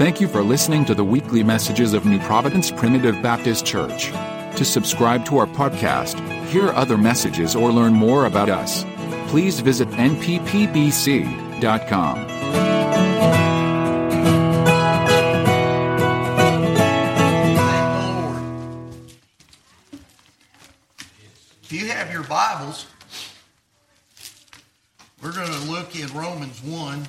Thank 0.00 0.18
you 0.18 0.28
for 0.28 0.42
listening 0.42 0.86
to 0.86 0.94
the 0.94 1.04
weekly 1.04 1.42
messages 1.42 1.92
of 1.92 2.06
New 2.06 2.18
Providence 2.20 2.70
Primitive 2.70 3.20
Baptist 3.20 3.66
Church. 3.66 4.12
To 4.56 4.64
subscribe 4.64 5.26
to 5.26 5.36
our 5.36 5.46
podcast, 5.46 6.18
hear 6.46 6.70
other 6.70 6.96
messages, 6.96 7.54
or 7.54 7.70
learn 7.70 7.92
more 7.92 8.24
about 8.24 8.48
us, 8.48 8.86
please 9.28 9.60
visit 9.60 9.88
nppbc.com. 9.90 10.56
Thank 17.58 17.92
the 17.92 18.08
Lord. 18.22 18.40
If 21.62 21.72
you 21.72 21.88
have 21.88 22.10
your 22.10 22.22
Bibles, 22.22 22.86
we're 25.22 25.34
going 25.34 25.52
to 25.52 25.70
look 25.70 25.94
in 25.94 26.08
Romans 26.16 26.58
1. 26.62 27.06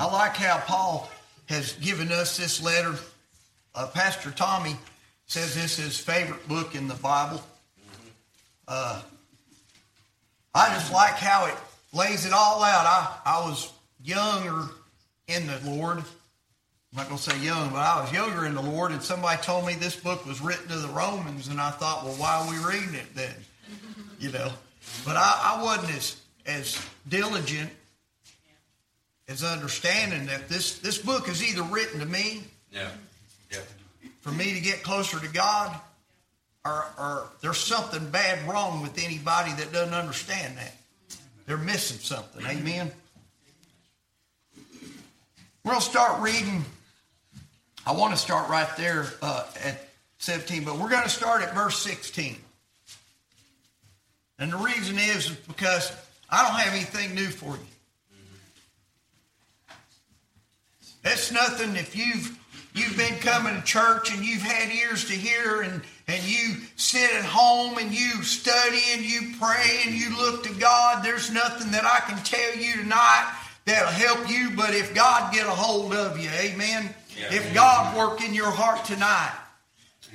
I 0.00 0.06
like 0.06 0.34
how 0.34 0.56
Paul 0.60 1.10
has 1.50 1.74
given 1.74 2.10
us 2.10 2.38
this 2.38 2.62
letter. 2.62 2.94
Uh, 3.74 3.86
Pastor 3.88 4.30
Tommy 4.30 4.74
says 5.26 5.54
this 5.54 5.78
is 5.78 5.84
his 5.84 6.00
favorite 6.00 6.48
book 6.48 6.74
in 6.74 6.88
the 6.88 6.94
Bible. 6.94 7.42
Uh, 8.66 9.02
I 10.54 10.70
just 10.70 10.90
like 10.90 11.16
how 11.16 11.44
it 11.48 11.54
lays 11.92 12.24
it 12.24 12.32
all 12.32 12.62
out. 12.62 12.86
I, 12.86 13.18
I 13.26 13.46
was 13.46 13.70
younger 14.02 14.70
in 15.28 15.46
the 15.46 15.60
Lord. 15.66 15.98
I'm 15.98 16.04
not 16.96 17.08
going 17.08 17.18
to 17.18 17.30
say 17.30 17.38
young, 17.38 17.68
but 17.68 17.80
I 17.80 18.00
was 18.00 18.10
younger 18.10 18.46
in 18.46 18.54
the 18.54 18.62
Lord, 18.62 18.92
and 18.92 19.02
somebody 19.02 19.42
told 19.42 19.66
me 19.66 19.74
this 19.74 19.96
book 19.96 20.24
was 20.24 20.40
written 20.40 20.68
to 20.68 20.78
the 20.78 20.88
Romans, 20.88 21.48
and 21.48 21.60
I 21.60 21.72
thought, 21.72 22.06
well, 22.06 22.14
why 22.14 22.36
are 22.36 22.50
we 22.50 22.56
reading 22.74 22.94
it 22.94 23.14
then? 23.14 23.34
You 24.18 24.32
know, 24.32 24.50
but 25.04 25.16
I, 25.16 25.58
I 25.58 25.62
wasn't 25.62 25.94
as 25.94 26.16
as 26.46 26.82
diligent 27.06 27.70
as 29.30 29.44
understanding 29.44 30.26
that 30.26 30.48
this 30.48 30.78
this 30.80 30.98
book 30.98 31.28
is 31.28 31.42
either 31.48 31.62
written 31.62 32.00
to 32.00 32.06
me 32.06 32.42
Yeah. 32.72 32.90
Yeah. 33.50 33.60
for 34.20 34.32
me 34.32 34.52
to 34.54 34.60
get 34.60 34.82
closer 34.82 35.18
to 35.20 35.28
God, 35.28 35.78
or, 36.64 36.84
or 36.98 37.28
there's 37.40 37.58
something 37.58 38.10
bad 38.10 38.46
wrong 38.48 38.82
with 38.82 39.02
anybody 39.02 39.52
that 39.52 39.72
doesn't 39.72 39.94
understand 39.94 40.58
that. 40.58 40.74
They're 41.46 41.56
missing 41.56 41.98
something. 41.98 42.44
Amen. 42.44 42.90
We're 45.64 45.72
going 45.72 45.80
to 45.82 45.88
start 45.88 46.20
reading. 46.20 46.64
I 47.86 47.92
want 47.92 48.12
to 48.12 48.18
start 48.18 48.48
right 48.48 48.68
there 48.76 49.06
uh, 49.22 49.46
at 49.64 49.88
17, 50.18 50.64
but 50.64 50.76
we're 50.78 50.90
going 50.90 51.02
to 51.02 51.08
start 51.08 51.42
at 51.42 51.54
verse 51.54 51.78
16. 51.78 52.36
And 54.38 54.52
the 54.52 54.56
reason 54.56 54.98
is 54.98 55.30
because 55.30 55.92
I 56.30 56.42
don't 56.46 56.58
have 56.60 56.72
anything 56.74 57.14
new 57.14 57.26
for 57.26 57.50
you. 57.52 57.66
That's 61.02 61.32
nothing 61.32 61.76
if 61.76 61.96
you've 61.96 62.38
you've 62.74 62.96
been 62.96 63.18
coming 63.18 63.56
to 63.56 63.62
church 63.62 64.12
and 64.14 64.24
you've 64.24 64.42
had 64.42 64.72
ears 64.72 65.06
to 65.06 65.12
hear 65.12 65.62
and 65.62 65.82
and 66.06 66.22
you 66.24 66.56
sit 66.76 67.10
at 67.14 67.24
home 67.24 67.78
and 67.78 67.92
you 67.92 68.22
study 68.22 68.80
and 68.92 69.02
you 69.02 69.34
pray 69.40 69.80
and 69.86 69.94
you 69.94 70.16
look 70.16 70.42
to 70.44 70.52
God. 70.54 71.04
There's 71.04 71.30
nothing 71.32 71.70
that 71.72 71.84
I 71.84 72.00
can 72.00 72.22
tell 72.24 72.56
you 72.56 72.82
tonight 72.82 73.34
that'll 73.64 73.88
help 73.88 74.28
you. 74.28 74.50
But 74.56 74.74
if 74.74 74.94
God 74.94 75.32
get 75.32 75.46
a 75.46 75.50
hold 75.50 75.94
of 75.94 76.18
you, 76.18 76.28
Amen. 76.30 76.94
Yeah. 77.16 77.34
If 77.34 77.54
God 77.54 77.96
work 77.96 78.22
in 78.22 78.34
your 78.34 78.50
heart 78.50 78.84
tonight, 78.84 79.32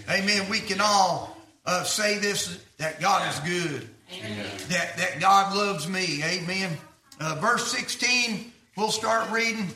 Amen. 0.10 0.50
We 0.50 0.60
can 0.60 0.82
all 0.82 1.38
uh, 1.66 1.84
say 1.84 2.20
this 2.20 2.60
that 2.78 3.00
God 3.00 3.34
is 3.34 3.40
good. 3.40 3.90
That 4.70 4.98
that 4.98 5.20
God 5.20 5.56
loves 5.56 5.88
me. 5.88 6.22
Amen. 6.24 6.78
Uh, 7.20 7.36
verse 7.36 7.72
16, 7.72 8.52
we'll 8.76 8.92
start 8.92 9.32
reading. 9.32 9.70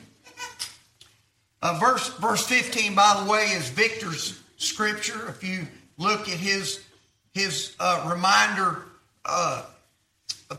Uh, 1.62 1.78
verse 1.80 2.10
verse 2.18 2.46
15, 2.48 2.96
by 2.96 3.22
the 3.24 3.30
way, 3.30 3.46
is 3.48 3.70
Victor's 3.70 4.42
scripture. 4.58 5.28
If 5.28 5.44
you 5.44 5.68
look 5.98 6.30
at 6.30 6.40
his 6.40 6.84
his 7.34 7.76
uh, 7.80 8.08
reminder 8.10 8.84
uh, 9.26 9.64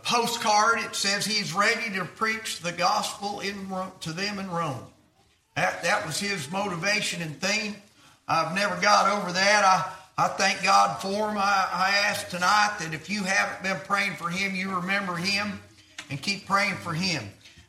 postcard, 0.03 0.81
it 0.81 0.95
says 0.95 1.25
he's 1.25 1.53
ready 1.53 1.91
to 1.95 2.05
preach 2.05 2.61
the 2.61 2.73
gospel 2.73 3.41
in 3.41 3.55
to 4.01 4.13
them 4.13 4.39
in 4.39 4.51
Rome. 4.51 4.85
That 5.57 5.83
that 5.83 6.07
was 6.07 6.21
his 6.21 6.51
motivation 6.51 7.23
and 7.23 7.41
theme. 7.41 7.77
I've 8.29 8.55
never 8.55 8.81
got 8.81 9.11
over 9.19 9.33
that. 9.33 9.65
I 9.65 9.93
I 10.23 10.29
thank 10.29 10.63
God 10.63 11.01
for 11.01 11.31
him. 11.31 11.39
I, 11.39 11.67
I 11.73 11.91
ask 12.09 12.29
tonight 12.29 12.77
that 12.81 12.93
if 12.93 13.09
you 13.09 13.23
haven't 13.23 13.63
been 13.63 13.81
praying 13.87 14.17
for 14.17 14.29
him, 14.29 14.55
you 14.55 14.75
remember 14.75 15.15
him 15.15 15.61
and 16.11 16.21
keep 16.21 16.47
praying 16.47 16.75
for 16.75 16.93
him. 16.93 17.25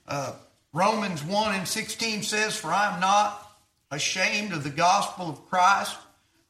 Uh, 0.06 0.34
Romans 0.74 1.24
1 1.24 1.56
and 1.56 1.68
16 1.68 2.24
says, 2.24 2.56
For 2.56 2.70
I 2.70 2.94
am 2.94 3.02
not 3.02 3.58
ashamed 3.92 4.54
of 4.54 4.64
the 4.64 4.70
gospel 4.70 5.30
of 5.30 5.50
Christ, 5.50 5.98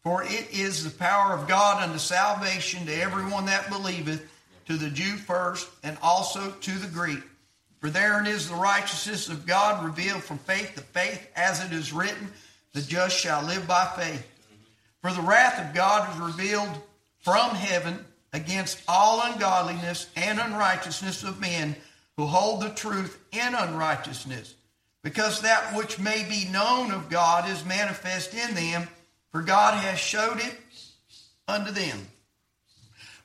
for 0.03 0.23
it 0.23 0.47
is 0.51 0.83
the 0.83 0.97
power 0.97 1.33
of 1.33 1.47
God 1.47 1.81
unto 1.81 1.97
salvation 1.97 2.85
to 2.85 2.93
everyone 2.93 3.45
that 3.47 3.69
believeth, 3.69 4.27
to 4.67 4.77
the 4.77 4.91
Jew 4.91 5.17
first, 5.17 5.67
and 5.83 5.97
also 6.03 6.51
to 6.51 6.71
the 6.71 6.87
Greek. 6.87 7.23
For 7.79 7.89
therein 7.89 8.27
is 8.27 8.47
the 8.47 8.55
righteousness 8.55 9.27
of 9.27 9.47
God 9.47 9.83
revealed 9.83 10.23
from 10.23 10.37
faith 10.37 10.75
to 10.75 10.81
faith, 10.81 11.27
as 11.35 11.65
it 11.65 11.73
is 11.73 11.91
written, 11.91 12.31
The 12.73 12.81
just 12.81 13.17
shall 13.17 13.43
live 13.43 13.67
by 13.67 13.85
faith. 13.97 14.27
For 15.01 15.11
the 15.11 15.21
wrath 15.21 15.59
of 15.59 15.73
God 15.73 16.13
is 16.13 16.21
revealed 16.21 16.69
from 17.21 17.55
heaven 17.55 18.05
against 18.33 18.83
all 18.87 19.21
ungodliness 19.23 20.07
and 20.15 20.39
unrighteousness 20.39 21.23
of 21.23 21.41
men 21.41 21.75
who 22.21 22.27
hold 22.27 22.61
the 22.61 22.69
truth 22.69 23.19
in 23.31 23.55
unrighteousness, 23.55 24.53
because 25.01 25.41
that 25.41 25.75
which 25.75 25.97
may 25.97 26.23
be 26.29 26.47
known 26.51 26.91
of 26.91 27.09
God 27.09 27.49
is 27.49 27.65
manifest 27.65 28.35
in 28.35 28.53
them, 28.53 28.87
for 29.31 29.41
God 29.41 29.73
has 29.73 29.97
showed 29.97 30.37
it 30.37 30.55
unto 31.47 31.71
them. 31.71 31.97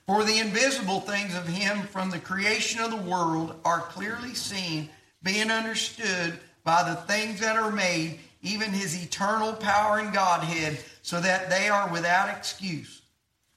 For 0.07 0.25
the 0.25 0.39
invisible 0.39 1.01
things 1.01 1.37
of 1.37 1.47
him 1.47 1.83
from 1.89 2.09
the 2.09 2.19
creation 2.19 2.81
of 2.81 2.91
the 2.91 3.11
world 3.11 3.61
are 3.67 3.81
clearly 3.81 4.33
seen, 4.33 4.89
being 5.23 5.51
understood 5.51 6.39
by 6.65 6.83
the 6.83 6.97
things 6.97 7.41
that 7.41 7.57
are 7.57 7.71
made, 7.71 8.19
even 8.41 8.71
his 8.71 9.05
eternal 9.05 9.53
power 9.53 9.99
and 9.99 10.15
Godhead, 10.15 10.79
so 11.03 11.21
that 11.21 11.51
they 11.51 11.69
are 11.69 11.93
without 11.93 12.35
excuse. 12.35 13.03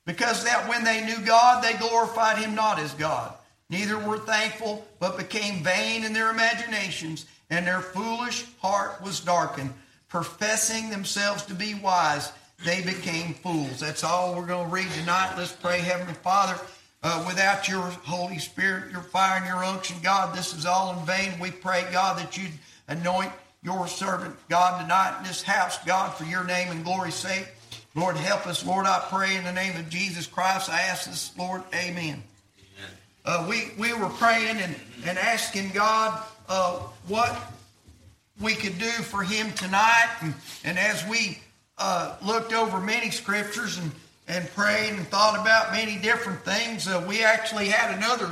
Because 0.05 0.43
that 0.43 0.67
when 0.67 0.83
they 0.83 1.05
knew 1.05 1.25
God, 1.25 1.63
they 1.63 1.77
glorified 1.77 2.39
him 2.39 2.55
not 2.55 2.77
as 2.77 2.93
God, 2.95 3.33
neither 3.69 3.97
were 3.97 4.19
thankful, 4.19 4.85
but 4.99 5.17
became 5.17 5.63
vain 5.63 6.03
in 6.03 6.13
their 6.13 6.31
imaginations, 6.31 7.25
and 7.49 7.65
their 7.65 7.81
foolish 7.81 8.45
heart 8.61 9.01
was 9.01 9.19
darkened. 9.19 9.73
Professing 10.07 10.89
themselves 10.89 11.43
to 11.43 11.53
be 11.53 11.75
wise, 11.75 12.31
they 12.65 12.81
became 12.81 13.33
fools. 13.35 13.79
That's 13.79 14.03
all 14.03 14.35
we're 14.35 14.45
going 14.45 14.67
to 14.67 14.73
read 14.73 14.89
tonight. 14.91 15.35
Let's 15.37 15.51
pray, 15.51 15.79
Heavenly 15.79 16.15
Father. 16.15 16.59
Uh, 17.01 17.23
without 17.25 17.69
your 17.69 17.81
Holy 17.81 18.39
Spirit, 18.39 18.91
your 18.91 19.01
fire, 19.01 19.37
and 19.37 19.45
your 19.45 19.63
unction, 19.63 19.95
God, 20.03 20.35
this 20.35 20.53
is 20.53 20.65
all 20.65 20.99
in 20.99 21.05
vain. 21.05 21.39
We 21.39 21.49
pray, 21.49 21.85
God, 21.93 22.19
that 22.19 22.37
you'd 22.37 22.51
anoint 22.89 23.31
your 23.63 23.87
servant, 23.87 24.35
God, 24.49 24.81
tonight 24.81 25.17
in 25.19 25.23
this 25.23 25.41
house, 25.41 25.77
God, 25.85 26.13
for 26.13 26.25
your 26.25 26.43
name 26.43 26.69
and 26.71 26.83
glory's 26.83 27.15
sake. 27.15 27.47
Lord, 27.95 28.17
help 28.17 28.47
us. 28.47 28.65
Lord, 28.65 28.85
I 28.85 29.05
pray 29.09 29.35
in 29.35 29.43
the 29.45 29.53
name 29.53 29.77
of 29.77 29.89
Jesus 29.89 30.27
Christ. 30.27 30.69
I 30.69 30.81
ask 30.81 31.09
this, 31.09 31.31
Lord. 31.37 31.63
Amen. 31.73 32.23
Uh, 33.25 33.45
we, 33.49 33.71
we 33.77 33.93
were 33.93 34.09
praying 34.09 34.57
and, 34.57 34.75
and 35.05 35.17
asking 35.17 35.71
God 35.71 36.23
uh, 36.47 36.79
what 37.07 37.35
we 38.41 38.55
could 38.55 38.77
do 38.79 38.89
for 38.89 39.23
him 39.23 39.51
tonight. 39.53 40.09
And, 40.21 40.33
and 40.63 40.79
as 40.79 41.05
we 41.07 41.39
uh, 41.77 42.15
looked 42.25 42.53
over 42.53 42.79
many 42.79 43.11
scriptures 43.11 43.77
and, 43.77 43.91
and 44.27 44.49
prayed 44.55 44.93
and 44.93 45.07
thought 45.07 45.39
about 45.39 45.71
many 45.73 45.97
different 45.97 46.39
things, 46.41 46.87
uh, 46.87 47.05
we 47.07 47.23
actually 47.23 47.67
had 47.67 47.97
another 47.97 48.29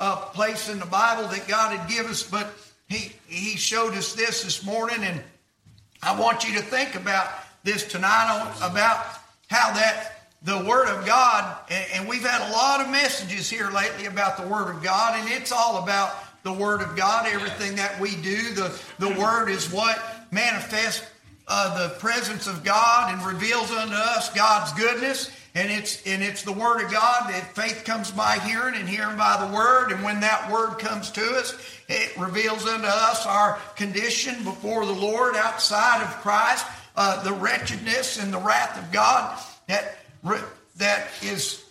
uh, 0.00 0.16
place 0.16 0.68
in 0.68 0.78
the 0.78 0.86
Bible 0.86 1.28
that 1.28 1.48
God 1.48 1.76
had 1.76 1.88
given 1.88 2.12
us, 2.12 2.22
but 2.22 2.54
he, 2.88 3.12
he 3.26 3.56
showed 3.56 3.94
us 3.94 4.14
this 4.14 4.44
this 4.44 4.64
morning. 4.64 5.02
And 5.02 5.22
I 6.02 6.18
want 6.18 6.48
you 6.48 6.54
to 6.56 6.62
think 6.62 6.94
about 6.94 7.28
this 7.64 7.86
tonight 7.86 8.30
on, 8.30 8.70
about 8.70 9.04
how 9.48 9.72
that 9.74 10.17
the 10.42 10.64
Word 10.64 10.86
of 10.86 11.04
God, 11.04 11.56
and, 11.68 12.08
we've 12.08 12.24
had 12.24 12.48
a 12.48 12.52
lot 12.52 12.80
of 12.80 12.90
messages 12.90 13.50
here 13.50 13.70
lately 13.70 14.06
about 14.06 14.36
the 14.36 14.46
Word 14.46 14.74
of 14.74 14.82
God, 14.82 15.18
and 15.18 15.28
it's 15.30 15.50
all 15.50 15.82
about 15.82 16.14
the 16.44 16.52
Word 16.52 16.80
of 16.80 16.96
God, 16.96 17.26
everything 17.26 17.76
that 17.76 17.98
we 18.00 18.14
do. 18.16 18.54
The, 18.54 18.80
the 18.98 19.10
Word 19.20 19.48
is 19.48 19.72
what 19.72 20.00
manifests 20.30 21.04
uh, 21.48 21.88
the 21.88 21.94
presence 21.96 22.46
of 22.46 22.62
God 22.62 23.12
and 23.12 23.26
reveals 23.26 23.70
unto 23.70 23.94
us 23.94 24.32
God's 24.32 24.72
goodness. 24.74 25.30
and 25.54 25.70
it's 25.70 26.06
and 26.06 26.22
it's 26.22 26.42
the 26.42 26.52
word 26.52 26.84
of 26.84 26.92
God. 26.92 27.30
That 27.30 27.54
faith 27.56 27.84
comes 27.86 28.10
by 28.10 28.38
hearing, 28.40 28.74
and 28.74 28.86
hearing 28.86 29.16
by 29.16 29.44
the 29.44 29.56
word. 29.56 29.90
And 29.90 30.04
when 30.04 30.20
that 30.20 30.52
word 30.52 30.78
comes 30.78 31.10
to 31.12 31.22
us, 31.36 31.58
it 31.88 32.16
reveals 32.18 32.66
unto 32.66 32.86
us 32.86 33.24
our 33.26 33.58
condition 33.76 34.44
before 34.44 34.84
the 34.84 34.92
Lord 34.92 35.36
outside 35.36 36.02
of 36.02 36.10
Christ, 36.20 36.66
uh, 36.94 37.22
the 37.22 37.32
wretchedness 37.32 38.22
and 38.22 38.32
the 38.32 38.38
wrath 38.38 38.78
of 38.78 38.92
God 38.92 39.38
that 39.68 39.97
that 40.22 41.08
is 41.22 41.64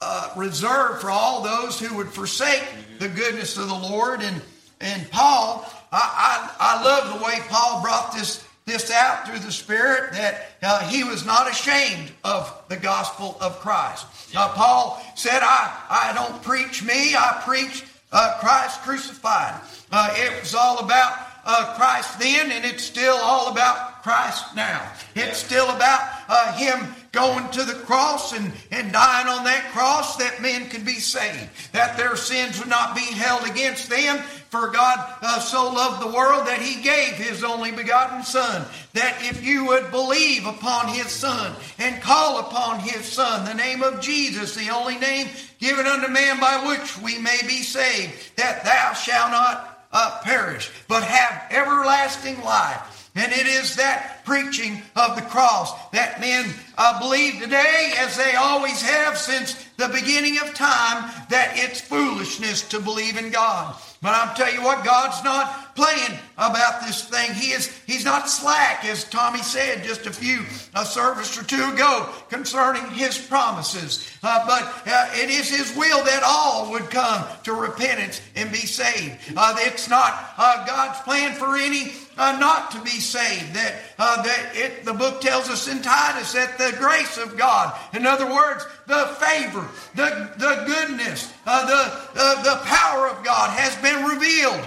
uh, 0.00 0.32
reserved 0.36 1.00
for 1.00 1.10
all 1.10 1.42
those 1.42 1.78
who 1.78 1.96
would 1.96 2.08
forsake 2.08 2.64
the 2.98 3.08
goodness 3.08 3.56
of 3.56 3.68
the 3.68 3.74
Lord. 3.74 4.20
And 4.20 4.42
and 4.80 5.10
Paul, 5.10 5.64
I, 5.90 6.52
I, 6.60 6.78
I 6.78 6.84
love 6.84 7.18
the 7.18 7.24
way 7.24 7.38
Paul 7.48 7.82
brought 7.82 8.12
this 8.14 8.44
this 8.66 8.90
out 8.90 9.28
through 9.28 9.38
the 9.38 9.52
Spirit 9.52 10.12
that 10.12 10.48
uh, 10.60 10.88
he 10.88 11.04
was 11.04 11.24
not 11.24 11.48
ashamed 11.48 12.10
of 12.24 12.64
the 12.68 12.76
gospel 12.76 13.36
of 13.40 13.60
Christ. 13.60 14.06
Uh, 14.34 14.48
Paul 14.48 15.00
said, 15.14 15.38
I, 15.40 15.72
I 15.88 16.12
don't 16.14 16.42
preach 16.42 16.82
me, 16.82 17.14
I 17.14 17.40
preach 17.44 17.84
uh, 18.10 18.38
Christ 18.40 18.82
crucified. 18.82 19.60
Uh, 19.92 20.12
it 20.16 20.40
was 20.40 20.56
all 20.56 20.80
about 20.80 21.16
uh, 21.44 21.76
Christ 21.76 22.18
then, 22.18 22.50
and 22.50 22.64
it's 22.64 22.82
still 22.82 23.16
all 23.16 23.52
about 23.52 24.02
Christ 24.02 24.56
now. 24.56 24.90
It's 25.14 25.38
still 25.38 25.70
about 25.70 26.00
uh, 26.28 26.56
Him 26.56 26.92
going 27.16 27.48
to 27.48 27.64
the 27.64 27.72
cross 27.72 28.34
and, 28.34 28.52
and 28.70 28.92
dying 28.92 29.26
on 29.26 29.44
that 29.44 29.70
cross 29.72 30.16
that 30.16 30.42
men 30.42 30.68
could 30.68 30.84
be 30.84 31.00
saved, 31.00 31.48
that 31.72 31.96
their 31.96 32.14
sins 32.14 32.58
would 32.58 32.68
not 32.68 32.94
be 32.94 33.00
held 33.00 33.48
against 33.48 33.88
them. 33.88 34.18
For 34.50 34.68
God 34.68 34.98
uh, 35.22 35.40
so 35.40 35.72
loved 35.72 36.02
the 36.02 36.14
world 36.14 36.46
that 36.46 36.60
He 36.60 36.82
gave 36.82 37.14
His 37.14 37.42
only 37.42 37.72
begotten 37.72 38.22
Son, 38.22 38.66
that 38.92 39.16
if 39.22 39.42
you 39.42 39.66
would 39.66 39.90
believe 39.90 40.46
upon 40.46 40.88
His 40.88 41.08
Son 41.08 41.54
and 41.78 42.02
call 42.02 42.40
upon 42.40 42.80
His 42.80 43.04
Son, 43.06 43.46
the 43.46 43.54
name 43.54 43.82
of 43.82 44.00
Jesus, 44.00 44.54
the 44.54 44.68
only 44.68 44.98
name 44.98 45.28
given 45.58 45.86
unto 45.86 46.08
man 46.08 46.38
by 46.38 46.64
which 46.66 46.98
we 47.00 47.18
may 47.18 47.38
be 47.46 47.62
saved, 47.62 48.36
that 48.36 48.62
thou 48.62 48.92
shalt 48.92 49.30
not 49.30 49.86
uh, 49.90 50.20
perish, 50.22 50.70
but 50.86 51.02
have 51.02 51.50
everlasting 51.50 52.40
life. 52.42 52.95
And 53.16 53.32
it 53.32 53.46
is 53.46 53.76
that 53.76 54.24
preaching 54.26 54.82
of 54.94 55.16
the 55.16 55.22
cross 55.22 55.72
that 55.90 56.20
men 56.20 56.52
uh, 56.76 57.00
believe 57.00 57.40
today, 57.40 57.94
as 57.98 58.16
they 58.16 58.34
always 58.34 58.82
have 58.82 59.16
since 59.16 59.54
the 59.78 59.88
beginning 59.88 60.38
of 60.38 60.54
time, 60.54 61.10
that 61.30 61.52
it's 61.54 61.80
foolishness 61.80 62.68
to 62.68 62.78
believe 62.78 63.16
in 63.16 63.30
God. 63.30 63.74
But 64.02 64.14
I'm 64.14 64.36
tell 64.36 64.52
you 64.52 64.62
what, 64.62 64.84
God's 64.84 65.24
not 65.24 65.74
playing 65.74 66.18
about 66.36 66.82
this 66.82 67.08
thing. 67.08 67.32
He 67.32 67.52
is 67.52 67.74
He's 67.86 68.04
not 68.04 68.28
slack, 68.28 68.84
as 68.84 69.04
Tommy 69.04 69.40
said 69.40 69.82
just 69.82 70.06
a 70.06 70.12
few 70.12 70.44
a 70.74 70.84
service 70.84 71.38
or 71.40 71.44
two 71.44 71.72
ago 71.72 72.08
concerning 72.28 72.84
His 72.90 73.18
promises. 73.18 74.08
Uh, 74.22 74.46
but 74.46 74.62
uh, 74.86 75.08
it 75.14 75.30
is 75.30 75.48
His 75.48 75.74
will 75.76 76.04
that 76.04 76.22
all 76.22 76.70
would 76.70 76.90
come 76.90 77.24
to 77.44 77.54
repentance 77.54 78.20
and 78.36 78.52
be 78.52 78.58
saved. 78.58 79.18
Uh, 79.34 79.56
it's 79.60 79.88
not 79.88 80.34
uh, 80.36 80.66
God's 80.66 81.00
plan 81.00 81.32
for 81.34 81.56
any 81.56 81.92
uh, 82.16 82.38
not 82.38 82.70
to 82.72 82.80
be 82.80 82.90
saved. 82.90 83.54
That 83.54 83.74
uh, 83.98 84.22
that 84.22 84.50
it, 84.54 84.84
the 84.84 84.94
book 84.94 85.20
tells 85.20 85.48
us 85.48 85.68
in 85.68 85.82
Titus 85.82 86.32
that 86.32 86.58
the 86.58 86.76
grace 86.78 87.18
of 87.18 87.36
God, 87.36 87.78
in 87.92 88.06
other 88.06 88.26
words, 88.26 88.66
the 88.86 89.06
favor, 89.20 89.66
the 89.94 90.30
the 90.36 90.64
goodness, 90.66 91.32
uh, 91.46 91.66
the 91.66 92.20
uh, 92.20 92.42
the 92.42 92.64
power 92.64 93.08
of 93.08 93.24
God 93.24 93.50
has 93.50 93.76
been 93.76 94.04
revealed 94.04 94.66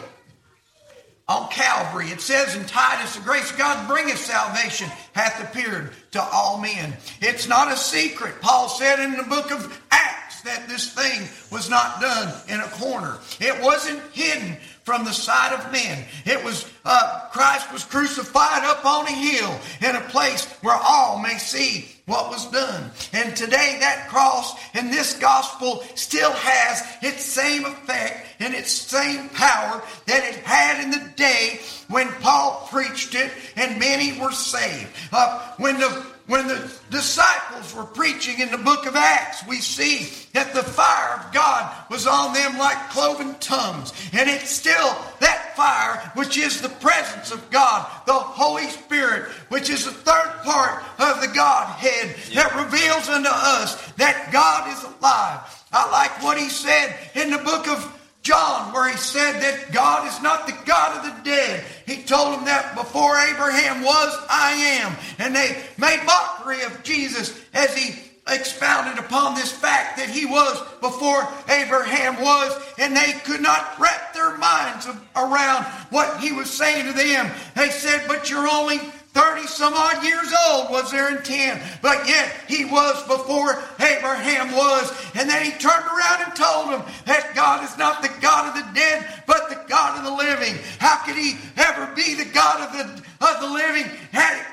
on 1.30 1.48
Calvary. 1.50 2.08
It 2.08 2.22
says 2.22 2.56
in 2.56 2.66
Titus, 2.66 3.16
the 3.16 3.22
grace 3.22 3.52
of 3.52 3.58
God 3.58 3.88
bringeth 3.88 4.18
salvation 4.18 4.90
hath 5.14 5.42
appeared 5.44 5.92
to 6.12 6.22
all 6.22 6.60
men. 6.60 6.98
It's 7.22 7.48
not 7.48 7.72
a 7.72 7.78
secret. 7.78 8.42
Paul 8.42 8.68
said 8.68 9.00
in 9.00 9.16
the 9.16 9.24
book 9.24 9.52
of 9.52 9.80
Acts 9.92 10.42
that 10.42 10.68
this 10.68 10.92
thing 10.92 11.28
was 11.52 11.70
not 11.70 12.02
done 12.02 12.34
in 12.48 12.60
a 12.60 12.68
corner. 12.70 13.20
It 13.40 13.62
wasn't 13.62 14.02
hidden 14.12 14.58
from 14.90 15.06
the 15.06 15.14
sight 15.14 15.54
of 15.54 15.72
men. 15.72 16.04
It 16.26 16.44
was 16.44 16.66
uh, 16.84 17.28
Christ 17.32 17.72
was 17.72 17.84
crucified 17.84 18.64
up 18.64 18.84
on 18.84 19.06
a 19.06 19.12
hill 19.12 19.60
in 19.88 19.96
a 19.96 20.10
place 20.10 20.52
where 20.64 20.80
all 20.82 21.20
may 21.20 21.38
see 21.38 21.86
what 22.08 22.32
was 22.32 22.50
done. 22.50 22.90
And 23.14 23.38
today 23.38 23.78
that 23.82 24.08
cross 24.10 24.60
and 24.74 24.92
this 24.92 25.14
gospel 25.20 25.84
still 25.94 26.32
has 26.32 26.82
its 27.04 27.24
same 27.24 27.66
effect 27.66 28.26
and 28.40 28.56
its 28.56 28.72
same 28.72 29.30
power 29.30 29.84
that 30.08 30.24
it 30.24 30.38
had 30.38 30.84
in 30.84 30.90
the 30.90 31.12
day 31.16 31.60
when 31.88 32.08
Paul 32.14 32.68
preached 32.72 33.14
it 33.14 33.32
and 33.58 33.80
many 33.80 34.20
were 34.20 34.32
saved. 34.32 34.90
Uh, 35.12 35.54
when 35.58 35.80
the 35.80 36.04
when 36.30 36.48
the 36.48 36.72
disciples 36.92 37.74
were 37.74 37.84
preaching 37.84 38.40
in 38.40 38.52
the 38.52 38.58
book 38.60 38.86
of 38.86 38.96
Acts, 38.96 39.46
we 39.48 39.58
see 39.58 40.14
that 40.34 40.54
the 40.54 40.62
fire 40.62 41.20
of 41.20 41.34
God 41.34 41.74
was 41.90 42.06
on 42.06 42.34
them 42.34 42.56
like 42.60 42.92
cloven 42.92 43.34
tongues. 43.40 43.92
And 44.14 44.30
it's 44.30 44.52
still 44.52 44.96
that 45.22 45.56
fire, 45.56 46.12
which 46.14 46.38
is 46.38 46.62
the 46.62 46.70
presence 46.70 47.32
of 47.32 47.50
God, 47.50 47.90
the 48.06 48.14
Holy 48.14 48.68
Spirit, 48.68 49.24
which 49.50 49.72
is 49.72 49.86
the 49.86 49.92
third 49.92 50.32
part 50.44 50.84
of 51.00 51.20
the 51.20 51.34
Godhead 51.34 52.16
that 52.36 52.56
reveals 52.56 53.10
unto 53.10 53.30
us 53.32 53.92
that 53.94 54.30
God 54.32 54.72
is 54.72 54.84
alive. 54.84 55.66
I 55.74 55.90
like 55.90 56.22
what 56.22 56.38
he 56.38 56.50
said 56.50 56.96
in 57.16 57.32
the 57.32 57.40
book 57.40 57.68
of 57.68 57.99
John, 58.22 58.74
where 58.74 58.90
he 58.90 58.98
said 58.98 59.40
that 59.40 59.72
God 59.72 60.08
is 60.08 60.22
not 60.22 60.46
the 60.46 60.58
God 60.66 60.98
of 60.98 61.04
the 61.04 61.24
dead. 61.24 61.64
He 61.86 62.04
told 62.04 62.36
them 62.36 62.46
that 62.46 62.76
before 62.76 63.18
Abraham 63.18 63.84
was, 63.84 64.26
I 64.30 64.52
am. 64.82 64.96
And 65.18 65.36
they 65.36 65.62
made 65.78 66.04
mockery 66.06 66.62
of 66.64 66.84
Jesus 66.84 67.40
as 67.54 67.76
he 67.76 67.96
expounded 68.28 69.04
upon 69.04 69.36
this 69.36 69.52
fact 69.52 69.98
that 69.98 70.10
he 70.10 70.26
was 70.26 70.62
before 70.82 71.28
Abraham 71.50 72.22
was, 72.22 72.54
and 72.78 72.96
they 72.96 73.14
could 73.24 73.42
not 73.42 73.80
wrap 73.80 74.14
their 74.14 74.38
minds 74.38 74.88
around 75.16 75.66
what 75.90 76.20
he 76.20 76.32
was 76.32 76.50
saying 76.50 76.86
to 76.86 76.94
them. 76.94 77.32
They 77.56 77.70
said, 77.70 78.04
But 78.08 78.30
you're 78.30 78.48
only 78.48 78.80
30 79.14 79.48
some 79.48 79.74
odd 79.74 80.04
years 80.04 80.34
old 80.50 80.70
was 80.70 80.92
there 80.92 81.16
in 81.16 81.24
10, 81.24 81.60
but 81.82 82.08
yet 82.08 82.32
he 82.48 82.64
was 82.66 83.02
before 83.08 83.62
Abraham 83.80 84.56
was. 84.56 84.92
And 85.16 85.28
then 85.28 85.44
he 85.44 85.52
turned 85.52 85.86
around 85.86 86.24
and 86.26 86.36
told 86.36 86.70
them 86.72 86.84
that 87.06 87.34
God 87.34 87.64
is 87.64 87.76
not 87.78 88.04
the 88.04 88.12
God 88.22 88.50
of 88.50 88.64
the 88.64 88.80
dead, 88.80 89.24
but 89.26 89.50
the 89.50 89.60
God 89.68 89.98
of 89.98 90.06
the 90.06 90.12
living. 90.12 90.56
How 90.78 91.04
could 91.04 91.16
he 91.16 91.38
ever 91.58 91.94
be 91.96 92.14
the 92.14 92.32
God 92.32 92.62
of 92.62 92.74
the, 92.74 93.26
of 93.26 93.42
the 93.42 93.50
living 93.50 93.86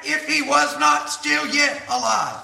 if 0.05 0.26
he 0.26 0.43
was 0.43 0.79
not 0.79 1.11
still 1.11 1.47
yet 1.49 1.82
alive? 1.88 2.43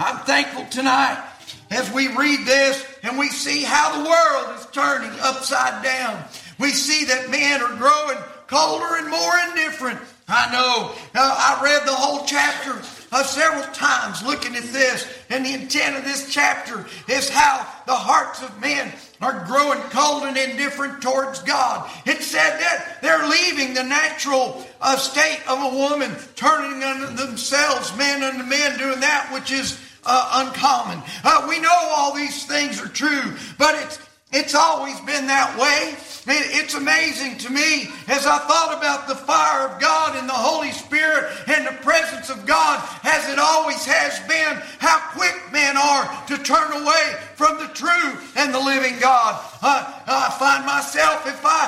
I'm 0.00 0.18
thankful 0.24 0.66
tonight 0.66 1.22
as 1.70 1.92
we 1.92 2.08
read 2.08 2.44
this 2.44 2.84
and 3.02 3.18
we 3.18 3.28
see 3.28 3.62
how 3.62 4.02
the 4.02 4.08
world 4.08 4.58
is 4.58 4.66
turning 4.72 5.12
upside 5.20 5.84
down. 5.84 6.24
We 6.58 6.70
see 6.70 7.04
that 7.04 7.30
men 7.30 7.62
are 7.62 7.76
growing 7.76 8.18
colder 8.46 8.96
and 8.96 9.08
more 9.08 9.32
indifferent 9.48 10.00
I 10.30 10.52
know. 10.52 10.92
I 11.14 11.60
read 11.62 11.86
the 11.86 11.94
whole 11.94 12.24
chapter 12.24 12.80
uh, 13.12 13.24
several 13.24 13.64
times 13.74 14.24
looking 14.24 14.54
at 14.54 14.62
this, 14.64 15.12
and 15.28 15.44
the 15.44 15.52
intent 15.54 15.96
of 15.96 16.04
this 16.04 16.32
chapter 16.32 16.86
is 17.08 17.28
how 17.28 17.66
the 17.86 17.94
hearts 17.94 18.42
of 18.42 18.60
men 18.60 18.92
are 19.20 19.44
growing 19.46 19.80
cold 19.90 20.22
and 20.22 20.36
indifferent 20.36 21.02
towards 21.02 21.42
God. 21.42 21.90
It 22.06 22.22
said 22.22 22.58
that 22.58 22.98
they're 23.02 23.28
leaving 23.28 23.74
the 23.74 23.82
natural 23.82 24.64
uh, 24.80 24.96
state 24.96 25.40
of 25.48 25.72
a 25.72 25.76
woman, 25.76 26.14
turning 26.36 26.82
unto 26.82 27.14
themselves, 27.16 27.96
men 27.96 28.22
unto 28.22 28.44
men, 28.44 28.78
doing 28.78 29.00
that 29.00 29.30
which 29.32 29.50
is 29.52 29.78
uh, 30.06 30.46
uncommon. 30.46 31.02
Uh, 31.24 31.46
we 31.48 31.60
know 31.60 31.68
all 31.90 32.14
these 32.14 32.46
things 32.46 32.80
are 32.80 32.88
true, 32.88 33.34
but 33.58 33.74
it's 33.82 33.98
it's 34.32 34.54
always 34.54 34.98
been 35.00 35.26
that 35.26 35.58
way. 35.58 35.96
It's 36.26 36.74
amazing 36.74 37.38
to 37.38 37.50
me 37.50 37.88
as 38.06 38.26
I 38.26 38.38
thought 38.38 38.76
about 38.78 39.08
the 39.08 39.16
fire 39.16 39.66
of 39.66 39.80
God 39.80 40.16
and 40.16 40.28
the 40.28 40.36
Holy 40.36 40.70
Spirit 40.70 41.32
and 41.48 41.66
the 41.66 41.74
presence 41.82 42.30
of 42.30 42.46
God, 42.46 42.78
as 43.02 43.28
it 43.28 43.38
always 43.40 43.84
has 43.86 44.20
been, 44.28 44.62
how 44.78 45.00
quick 45.10 45.34
men 45.50 45.76
are 45.76 46.06
to 46.28 46.38
turn 46.38 46.70
away 46.70 47.16
from 47.34 47.58
the 47.58 47.68
true 47.74 48.20
and 48.36 48.54
the 48.54 48.60
living 48.60 49.00
God. 49.00 49.42
Uh, 49.62 49.82
I 50.06 50.30
find 50.38 50.64
myself, 50.66 51.26
if 51.26 51.40
I 51.42 51.66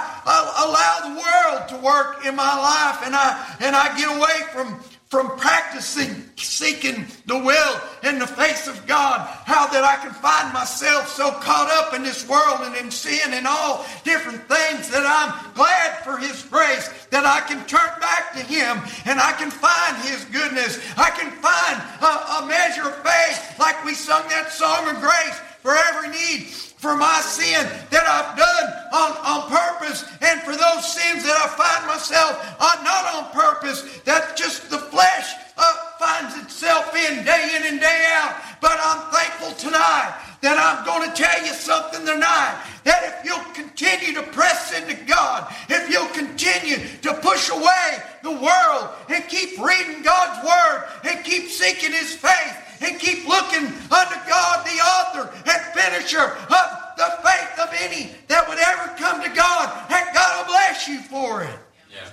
allow 0.62 1.10
the 1.10 1.18
world 1.18 1.68
to 1.70 1.76
work 1.84 2.24
in 2.26 2.36
my 2.36 2.54
life 2.54 3.02
and 3.04 3.16
I, 3.16 3.56
and 3.58 3.74
I 3.74 3.96
get 3.96 4.14
away 4.14 4.46
from 4.52 4.78
from 5.12 5.28
practicing 5.36 6.24
seeking 6.36 7.04
the 7.26 7.36
will 7.36 7.80
in 8.02 8.18
the 8.18 8.26
face 8.26 8.66
of 8.66 8.86
God. 8.86 9.20
How 9.44 9.66
that 9.66 9.84
I 9.84 9.96
can 10.00 10.10
find 10.10 10.50
myself 10.54 11.06
so 11.06 11.30
caught 11.32 11.68
up 11.68 11.92
in 11.92 12.02
this 12.02 12.26
world 12.26 12.60
and 12.62 12.74
in 12.76 12.90
sin 12.90 13.34
and 13.34 13.46
all 13.46 13.84
different 14.04 14.40
things 14.48 14.88
that 14.88 15.04
I'm 15.04 15.52
glad 15.52 16.00
for 16.00 16.16
His 16.16 16.42
grace 16.44 16.88
that 17.10 17.26
I 17.26 17.44
can 17.46 17.60
turn 17.66 17.92
back 18.00 18.32
to 18.32 18.40
Him 18.40 18.80
and 19.04 19.20
I 19.20 19.36
can 19.36 19.50
find 19.50 20.00
His 20.08 20.24
goodness. 20.32 20.80
I 20.96 21.10
can 21.10 21.28
find 21.44 21.76
a, 22.00 22.12
a 22.40 22.48
measure 22.48 22.88
of 22.88 22.96
faith 23.04 23.58
like 23.60 23.84
we 23.84 23.92
sung 23.92 24.26
that 24.30 24.50
song 24.50 24.88
of 24.88 24.96
grace 24.96 25.38
for 25.62 25.74
every 25.74 26.10
need, 26.10 26.50
for 26.50 26.96
my 26.96 27.20
sin 27.22 27.62
that 27.94 28.02
I've 28.02 28.34
done 28.34 28.66
on, 28.90 29.10
on 29.22 29.40
purpose, 29.48 30.02
and 30.20 30.42
for 30.42 30.58
those 30.58 30.82
sins 30.82 31.22
that 31.22 31.38
I 31.38 31.46
find 31.54 31.86
myself 31.86 32.34
on, 32.58 32.82
not 32.82 33.06
on 33.14 33.30
purpose, 33.30 33.86
that 34.02 34.36
just 34.36 34.68
the 34.68 34.78
flesh 34.78 35.32
uh, 35.56 35.74
finds 35.98 36.36
itself 36.42 36.94
in 36.94 37.24
day 37.24 37.54
in 37.56 37.62
and 37.72 37.80
day 37.80 38.04
out. 38.10 38.34
But 38.60 38.78
I'm 38.82 39.12
thankful 39.14 39.54
tonight 39.54 40.18
that 40.42 40.58
I'm 40.58 40.84
going 40.84 41.08
to 41.08 41.14
tell 41.14 41.46
you 41.46 41.52
something 41.54 42.04
tonight. 42.04 42.58
That 42.82 43.14
if 43.14 43.24
you'll 43.24 43.54
continue 43.54 44.12
to 44.14 44.22
press 44.34 44.74
into 44.74 44.98
God, 45.06 45.46
if 45.68 45.88
you'll 45.88 46.10
continue 46.10 46.76
to 47.02 47.14
push 47.22 47.50
away 47.50 48.02
the 48.24 48.32
world 48.32 48.90
and 49.08 49.22
keep 49.28 49.58
reading 49.62 50.02
God's 50.02 50.44
Word 50.44 50.88
and 51.04 51.24
keep 51.24 51.48
seeking 51.48 51.92
His 51.92 52.14
faith, 52.14 52.71
and 52.82 52.98
keep 52.98 53.26
looking 53.26 53.66
unto 53.66 54.16
God, 54.28 54.66
the 54.66 54.78
author 54.80 55.30
and 55.46 55.62
finisher 55.74 56.24
of 56.24 56.82
the 56.96 57.10
faith 57.22 57.58
of 57.58 57.68
any 57.80 58.10
that 58.28 58.48
would 58.48 58.58
ever 58.58 58.94
come 58.98 59.22
to 59.22 59.30
God, 59.30 59.90
and 59.90 60.14
God 60.14 60.38
will 60.38 60.52
bless 60.52 60.88
you 60.88 61.00
for 61.00 61.42
it. 61.42 61.58
Yeah. 61.90 62.08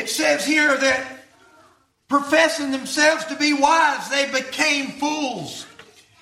It 0.00 0.08
says 0.08 0.44
here 0.46 0.76
that 0.76 1.22
professing 2.08 2.70
themselves 2.70 3.24
to 3.26 3.36
be 3.36 3.52
wise, 3.54 4.08
they 4.10 4.30
became 4.30 4.88
fools. 4.92 5.66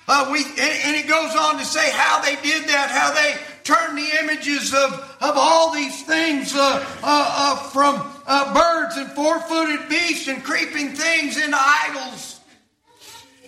Uh, 0.07 0.29
we, 0.31 0.39
and 0.39 0.95
it 0.95 1.07
goes 1.07 1.35
on 1.35 1.57
to 1.57 1.65
say 1.65 1.89
how 1.91 2.21
they 2.21 2.35
did 2.37 2.67
that, 2.67 2.89
how 2.89 3.13
they 3.13 3.37
turned 3.63 3.97
the 3.97 4.09
images 4.23 4.73
of, 4.73 4.93
of 5.21 5.37
all 5.37 5.73
these 5.73 6.03
things 6.03 6.55
uh, 6.55 6.59
uh, 6.59 6.85
uh 7.03 7.55
from 7.69 7.95
uh, 8.31 8.53
birds 8.53 8.95
and 8.95 9.11
four 9.11 9.41
footed 9.41 9.89
beasts 9.89 10.29
and 10.29 10.41
creeping 10.41 10.93
things 10.93 11.35
into 11.35 11.57
idols. 11.59 12.39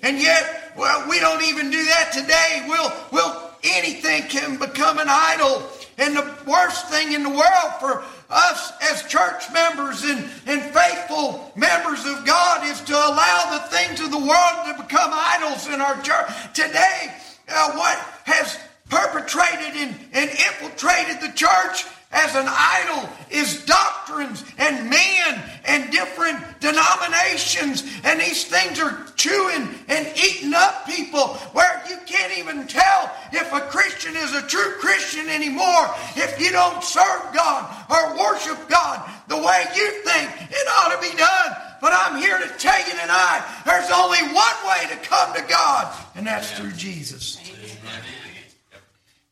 And 0.02 0.20
yet, 0.20 0.74
well, 0.78 1.10
we 1.10 1.22
don't 1.22 1.42
even 1.44 1.72
do 1.72 1.82
that 1.86 2.12
today. 2.12 2.66
We'll, 2.68 2.92
we'll, 3.14 3.50
anything 3.64 4.24
can 4.24 4.60
become 4.60 5.00
an 5.00 5.08
idol. 5.08 5.64
And 5.98 6.18
the 6.18 6.36
worst 6.46 6.90
thing 6.90 7.14
in 7.14 7.24
the 7.24 7.30
world 7.30 7.72
for 7.80 8.04
us 8.30 8.74
as 8.92 9.04
church 9.04 9.50
members 9.54 10.04
and, 10.04 10.20
and 10.48 10.62
faithful 10.62 11.54
members 11.56 12.06
of 12.06 12.26
God 12.26 12.66
is 12.66 12.82
to 12.82 12.94
allow 12.94 13.58
the 13.58 13.78
things 13.78 14.02
of 14.02 14.12
the 14.12 14.20
world 14.20 14.66
to 14.66 14.84
become 14.84 15.12
idols 15.14 15.66
in 15.68 15.80
our 15.80 15.96
church. 16.02 16.28
Today, 16.54 17.16
uh, 17.48 17.72
what 17.78 17.98
has 18.26 18.60
perpetrated 18.90 19.76
and, 19.76 19.96
and 20.12 20.30
infiltrated 20.30 21.22
the 21.22 21.32
church 21.36 21.86
as 22.14 22.36
an 22.36 22.46
idol 22.48 23.10
is 23.32 23.66
doctrines 23.66 24.46
and 24.58 24.90
men 24.90 25.44
and 25.66 25.92
different 25.92 26.40
denominations. 26.60 27.84
And 28.04 28.20
these 28.20 28.46
things 28.46 28.80
are 28.80 29.06
chewing 29.16 29.68
and 29.88 30.08
eating 30.16 30.54
up 30.54 30.86
people 30.86 31.30
where 31.54 31.82
you 31.90 31.98
can't 32.06 32.38
even 32.38 32.68
tell 32.68 33.12
if 33.32 33.52
a 33.52 33.62
Christian 33.62 34.16
is 34.16 34.36
a 34.36 34.44
true 34.44 34.74
Christian 34.80 35.28
anymore 35.28 35.90
if 36.16 36.40
you 36.40 36.52
don't 36.52 36.84
serve 36.84 37.34
God 37.34 37.66
or 37.90 38.18
worship 38.18 38.70
God 38.70 39.10
the 39.28 39.38
way 39.38 39.66
you 39.76 39.90
think 40.04 40.30
it 40.52 40.68
ought 40.78 40.94
to 40.94 41.02
be 41.02 41.18
done. 41.18 41.52
But 41.82 41.94
I'm 41.94 42.22
here 42.22 42.38
to 42.38 42.48
tell 42.60 42.80
you 42.80 42.92
tonight 42.92 43.62
there's 43.66 43.90
only 43.92 44.20
one 44.34 44.56
way 44.68 44.88
to 44.90 44.96
come 45.08 45.34
to 45.36 45.42
God, 45.50 45.94
and 46.16 46.28
that's 46.28 46.52
through 46.52 46.72
Jesus. 46.74 47.42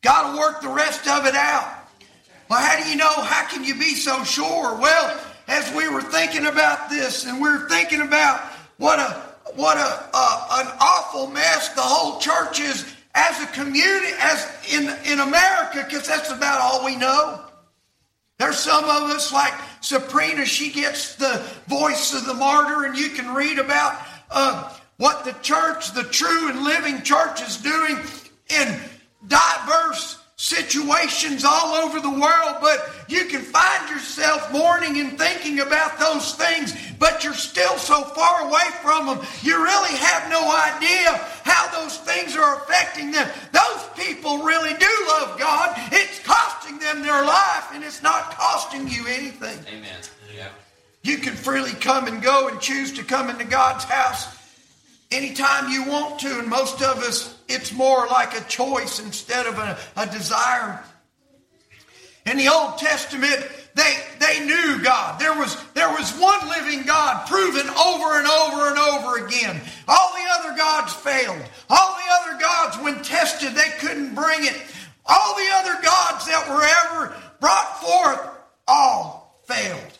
God 0.02 0.34
will 0.34 0.40
work 0.40 0.60
the 0.60 0.68
rest 0.68 1.06
of 1.06 1.26
it 1.26 1.34
out. 1.34 1.81
Well, 2.52 2.60
how 2.60 2.84
do 2.84 2.86
you 2.86 2.96
know? 2.96 3.08
How 3.08 3.46
can 3.46 3.64
you 3.64 3.74
be 3.74 3.94
so 3.94 4.24
sure? 4.24 4.76
Well, 4.76 5.18
as 5.48 5.74
we 5.74 5.88
were 5.88 6.02
thinking 6.02 6.44
about 6.44 6.90
this 6.90 7.24
and 7.24 7.40
we 7.40 7.48
are 7.48 7.66
thinking 7.66 8.02
about 8.02 8.42
what 8.76 8.98
a 8.98 9.10
what 9.54 9.78
a, 9.78 9.80
a 9.80 10.46
an 10.60 10.66
awful 10.78 11.28
mess 11.28 11.70
the 11.70 11.80
whole 11.80 12.20
church 12.20 12.60
is 12.60 12.94
as 13.14 13.42
a 13.42 13.46
community, 13.46 14.12
as 14.18 14.46
in 14.70 14.82
in 15.10 15.20
America, 15.20 15.82
because 15.82 16.06
that's 16.06 16.30
about 16.30 16.60
all 16.60 16.84
we 16.84 16.94
know. 16.94 17.40
There's 18.36 18.58
some 18.58 18.84
of 18.84 19.08
us 19.08 19.32
like 19.32 19.54
Sabrina. 19.80 20.44
She 20.44 20.70
gets 20.70 21.14
the 21.14 21.42
voice 21.68 22.12
of 22.12 22.26
the 22.26 22.34
martyr, 22.34 22.84
and 22.84 22.98
you 22.98 23.08
can 23.08 23.32
read 23.32 23.60
about 23.60 23.98
uh, 24.30 24.76
what 24.98 25.24
the 25.24 25.32
church, 25.40 25.94
the 25.94 26.04
true 26.04 26.50
and 26.50 26.64
living 26.64 27.00
church, 27.00 27.40
is 27.40 27.56
doing 27.56 27.96
in 28.50 28.78
diverse 29.26 30.21
situations 30.42 31.44
all 31.44 31.72
over 31.76 32.00
the 32.00 32.10
world, 32.10 32.56
but 32.60 32.90
you 33.06 33.26
can 33.26 33.42
find 33.42 33.88
yourself 33.88 34.50
mourning 34.50 34.98
and 34.98 35.16
thinking 35.16 35.60
about 35.60 36.00
those 36.00 36.34
things, 36.34 36.74
but 36.98 37.22
you're 37.22 37.32
still 37.32 37.78
so 37.78 38.02
far 38.02 38.48
away 38.48 38.66
from 38.82 39.06
them, 39.06 39.20
you 39.42 39.62
really 39.62 39.96
have 39.96 40.28
no 40.28 40.42
idea 40.50 41.14
how 41.44 41.70
those 41.80 41.96
things 41.98 42.34
are 42.34 42.56
affecting 42.56 43.12
them. 43.12 43.30
Those 43.52 43.88
people 43.96 44.38
really 44.38 44.74
do 44.74 45.06
love 45.06 45.38
God. 45.38 45.78
It's 45.92 46.18
costing 46.24 46.80
them 46.80 47.02
their 47.02 47.24
life, 47.24 47.68
and 47.72 47.84
it's 47.84 48.02
not 48.02 48.32
costing 48.36 48.88
you 48.88 49.06
anything. 49.06 49.56
Amen. 49.68 50.00
Yeah. 50.36 50.48
You 51.04 51.18
can 51.18 51.34
freely 51.34 51.70
come 51.70 52.08
and 52.08 52.20
go 52.20 52.48
and 52.48 52.60
choose 52.60 52.92
to 52.94 53.04
come 53.04 53.30
into 53.30 53.44
God's 53.44 53.84
house 53.84 54.41
anytime 55.12 55.70
you 55.70 55.84
want 55.84 56.20
to, 56.20 56.38
and 56.38 56.48
most 56.48 56.82
of 56.82 56.98
us, 56.98 57.36
it's 57.48 57.72
more 57.72 58.06
like 58.06 58.38
a 58.38 58.44
choice 58.48 58.98
instead 58.98 59.46
of 59.46 59.58
a, 59.58 59.78
a 59.96 60.06
desire. 60.06 60.82
In 62.26 62.36
the 62.36 62.48
Old 62.48 62.78
Testament, 62.78 63.46
they, 63.74 63.96
they 64.20 64.44
knew 64.44 64.82
God. 64.82 65.18
There 65.20 65.34
was, 65.34 65.56
there 65.74 65.88
was 65.88 66.12
one 66.18 66.48
living 66.48 66.84
God 66.86 67.26
proven 67.26 67.68
over 67.68 68.18
and 68.18 68.26
over 68.26 68.68
and 68.68 68.78
over 68.78 69.26
again. 69.26 69.60
All 69.88 70.12
the 70.14 70.48
other 70.48 70.56
gods 70.56 70.92
failed. 70.92 71.42
All 71.68 71.96
the 71.96 72.30
other 72.30 72.40
gods, 72.40 72.78
when 72.78 73.02
tested, 73.02 73.54
they 73.54 73.70
couldn't 73.80 74.14
bring 74.14 74.44
it. 74.44 74.60
All 75.04 75.34
the 75.34 75.48
other 75.54 75.82
gods 75.82 76.26
that 76.26 76.48
were 76.48 76.64
ever 76.64 77.16
brought 77.40 77.80
forth, 77.80 78.30
all 78.68 79.40
failed. 79.44 79.98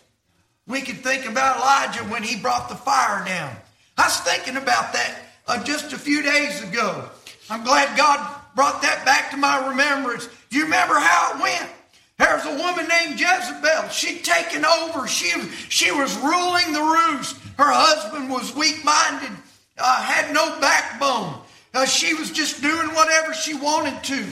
We 0.66 0.82
can 0.82 0.96
think 0.96 1.26
about 1.26 1.56
Elijah 1.56 2.04
when 2.04 2.22
he 2.22 2.40
brought 2.40 2.68
the 2.68 2.76
fire 2.76 3.24
down. 3.24 3.56
I 4.02 4.06
was 4.06 4.18
thinking 4.18 4.56
about 4.56 4.92
that 4.94 5.14
uh, 5.46 5.62
just 5.62 5.92
a 5.92 5.96
few 5.96 6.22
days 6.24 6.60
ago. 6.64 7.08
I'm 7.48 7.62
glad 7.62 7.96
God 7.96 8.18
brought 8.56 8.82
that 8.82 9.04
back 9.04 9.30
to 9.30 9.36
my 9.36 9.68
remembrance. 9.68 10.28
Do 10.50 10.58
you 10.58 10.64
remember 10.64 10.98
how 10.98 11.36
it 11.36 11.40
went? 11.40 11.70
There's 12.18 12.44
a 12.44 12.60
woman 12.60 12.88
named 12.88 13.20
Jezebel. 13.20 13.90
She'd 13.90 14.24
taken 14.24 14.64
over. 14.64 15.06
She, 15.06 15.30
she 15.68 15.92
was 15.92 16.16
ruling 16.16 16.72
the 16.72 16.82
roost. 16.82 17.36
Her 17.56 17.70
husband 17.70 18.28
was 18.28 18.52
weak 18.56 18.84
minded, 18.84 19.30
uh, 19.78 20.02
had 20.02 20.34
no 20.34 20.58
backbone. 20.58 21.40
Uh, 21.72 21.86
she 21.86 22.12
was 22.14 22.32
just 22.32 22.60
doing 22.60 22.88
whatever 22.96 23.32
she 23.32 23.54
wanted 23.54 24.02
to. 24.02 24.26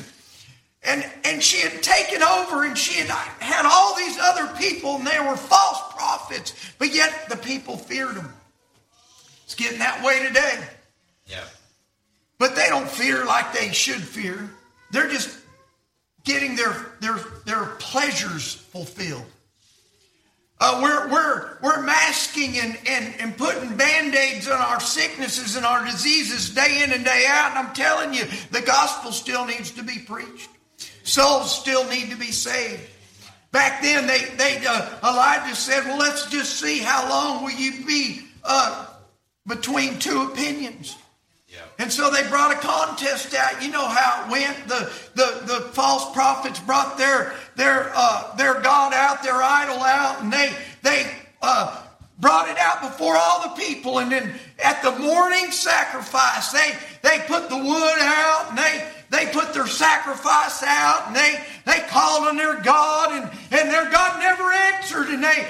And, 0.83 1.09
and 1.25 1.41
she 1.41 1.59
had 1.59 1.81
taken 1.81 2.25
over 2.25 2.65
and 2.65 2.77
she 2.77 2.99
had 2.99 3.11
had 3.39 3.67
all 3.67 3.95
these 3.95 4.19
other 4.19 4.49
people 4.59 4.97
and 4.97 5.07
they 5.07 5.21
were 5.21 5.37
false 5.37 5.81
prophets, 5.95 6.55
but 6.81 6.93
yet 6.93 7.29
the 7.29 7.37
people 7.37 7.77
feared 7.77 8.17
them. 8.17 8.33
It's 9.51 9.57
getting 9.57 9.81
that 9.81 10.05
way 10.05 10.25
today. 10.25 10.61
Yeah. 11.27 11.43
But 12.39 12.55
they 12.55 12.69
don't 12.69 12.89
fear 12.89 13.25
like 13.25 13.53
they 13.53 13.73
should 13.73 14.01
fear. 14.01 14.49
They're 14.93 15.09
just 15.09 15.37
getting 16.23 16.55
their 16.55 16.87
their 17.01 17.19
their 17.47 17.65
pleasures 17.81 18.55
fulfilled. 18.55 19.27
Uh, 20.61 20.79
we're, 20.83 21.09
we're, 21.11 21.59
we're 21.63 21.83
masking 21.83 22.59
and, 22.59 22.79
and, 22.87 23.15
and 23.19 23.37
putting 23.39 23.77
band 23.79 24.15
aids 24.15 24.47
on 24.47 24.61
our 24.61 24.79
sicknesses 24.79 25.57
and 25.57 25.65
our 25.65 25.85
diseases 25.87 26.55
day 26.55 26.83
in 26.85 26.93
and 26.93 27.03
day 27.03 27.25
out. 27.27 27.57
And 27.57 27.67
I'm 27.67 27.75
telling 27.75 28.13
you, 28.13 28.25
the 28.51 28.61
gospel 28.61 29.11
still 29.11 29.47
needs 29.47 29.71
to 29.73 29.83
be 29.83 30.01
preached. 30.01 30.51
Souls 31.03 31.59
still 31.59 31.89
need 31.89 32.11
to 32.11 32.17
be 32.17 32.31
saved. 32.31 32.87
Back 33.53 33.83
then, 33.83 34.07
they, 34.07 34.23
they 34.37 34.63
uh, 34.67 34.99
Elijah 35.03 35.57
said, 35.57 35.85
Well, 35.87 35.99
let's 35.99 36.31
just 36.31 36.61
see 36.61 36.79
how 36.79 37.09
long 37.09 37.43
will 37.43 37.53
you 37.53 37.85
be 37.87 38.21
uh, 38.45 38.87
between 39.51 39.99
two 39.99 40.23
opinions. 40.23 40.97
Yeah. 41.49 41.59
And 41.79 41.93
so 41.93 42.11
they 42.11 42.27
brought 42.29 42.53
a 42.53 42.59
contest 42.59 43.35
out. 43.35 43.63
You 43.63 43.71
know 43.71 43.87
how 43.87 44.25
it 44.25 44.31
went. 44.31 44.69
The, 44.69 44.91
the, 45.15 45.43
the 45.47 45.61
false 45.73 46.13
prophets 46.15 46.61
brought 46.61 46.97
their 46.97 47.35
their 47.57 47.91
uh, 47.95 48.37
their 48.37 48.61
God 48.61 48.95
out, 48.95 49.23
their 49.23 49.43
idol 49.43 49.81
out, 49.81 50.23
and 50.23 50.33
they 50.33 50.55
they 50.83 51.11
uh, 51.43 51.83
brought 52.21 52.49
it 52.49 52.57
out 52.59 52.83
before 52.83 53.17
all 53.17 53.43
the 53.43 53.61
people. 53.61 53.99
And 53.99 54.13
then 54.13 54.33
at 54.63 54.81
the 54.83 54.93
morning 54.93 55.51
sacrifice, 55.51 56.53
they 56.53 56.73
they 57.03 57.19
put 57.27 57.49
the 57.49 57.59
wood 57.59 57.99
out 57.99 58.51
and 58.51 58.59
they 58.59 58.89
they 59.11 59.33
put 59.33 59.53
their 59.53 59.67
sacrifice 59.67 60.63
out 60.63 61.09
and 61.09 61.17
they 61.17 61.45
they 61.67 61.81
called 61.89 62.29
on 62.29 62.37
their 62.37 62.61
God 62.61 63.11
and 63.11 63.25
and 63.51 63.71
their 63.71 63.91
God 63.91 64.21
never 64.21 64.53
answered 64.53 65.09
and 65.09 65.25
they 65.25 65.49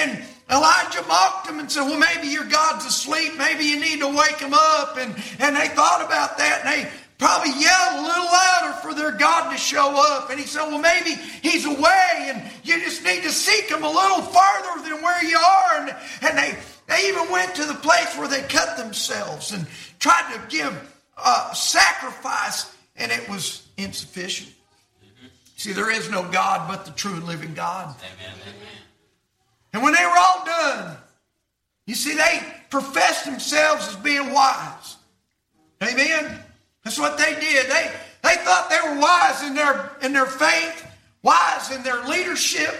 and 0.00 0.24
Elijah 0.50 1.02
mocked 1.08 1.48
him 1.48 1.58
and 1.58 1.70
said, 1.70 1.82
Well, 1.82 1.98
maybe 1.98 2.28
your 2.28 2.44
God's 2.44 2.84
asleep. 2.84 3.32
Maybe 3.38 3.64
you 3.64 3.80
need 3.80 4.00
to 4.00 4.08
wake 4.08 4.38
him 4.38 4.52
up. 4.52 4.98
And, 4.98 5.14
and 5.38 5.56
they 5.56 5.68
thought 5.68 6.04
about 6.04 6.36
that 6.38 6.62
and 6.64 6.84
they 6.84 6.90
probably 7.18 7.50
yelled 7.58 8.00
a 8.00 8.02
little 8.02 8.24
louder 8.24 8.72
for 8.82 8.94
their 8.94 9.12
God 9.12 9.50
to 9.50 9.56
show 9.56 9.94
up. 9.96 10.30
And 10.30 10.38
he 10.38 10.46
said, 10.46 10.66
Well, 10.66 10.80
maybe 10.80 11.14
he's 11.42 11.64
away 11.64 12.30
and 12.30 12.42
you 12.62 12.78
just 12.80 13.04
need 13.04 13.22
to 13.22 13.30
seek 13.30 13.70
him 13.70 13.82
a 13.82 13.90
little 13.90 14.22
farther 14.22 14.88
than 14.88 15.02
where 15.02 15.24
you 15.24 15.38
are. 15.38 15.80
And, 15.80 15.96
and 16.22 16.38
they, 16.38 16.58
they 16.88 17.08
even 17.08 17.30
went 17.30 17.54
to 17.54 17.64
the 17.64 17.74
place 17.74 18.16
where 18.18 18.28
they 18.28 18.42
cut 18.42 18.76
themselves 18.76 19.52
and 19.52 19.66
tried 19.98 20.34
to 20.34 20.40
give 20.54 20.90
a 21.16 21.54
sacrifice, 21.54 22.74
and 22.96 23.10
it 23.12 23.28
was 23.28 23.66
insufficient. 23.76 24.50
See, 25.56 25.72
there 25.72 25.90
is 25.90 26.10
no 26.10 26.28
God 26.30 26.68
but 26.68 26.84
the 26.84 26.90
true 26.90 27.14
and 27.14 27.24
living 27.24 27.54
God. 27.54 27.94
Amen. 28.00 28.34
And 29.74 29.82
when 29.82 29.92
they 29.92 30.04
were 30.04 30.16
all 30.16 30.44
done, 30.46 30.96
you 31.86 31.94
see, 31.94 32.14
they 32.14 32.40
professed 32.70 33.26
themselves 33.26 33.88
as 33.88 33.96
being 33.96 34.32
wise. 34.32 34.96
Amen? 35.82 36.38
That's 36.84 36.98
what 36.98 37.18
they 37.18 37.34
did. 37.34 37.68
They, 37.68 37.90
They 38.22 38.36
thought 38.36 38.70
they 38.70 38.88
were 38.88 38.98
wise 38.98 39.42
in 39.42 39.54
their, 39.54 39.90
in 40.00 40.14
their 40.14 40.26
faith, 40.26 40.86
wise 41.22 41.70
in 41.72 41.82
their 41.82 42.02
leadership, 42.04 42.74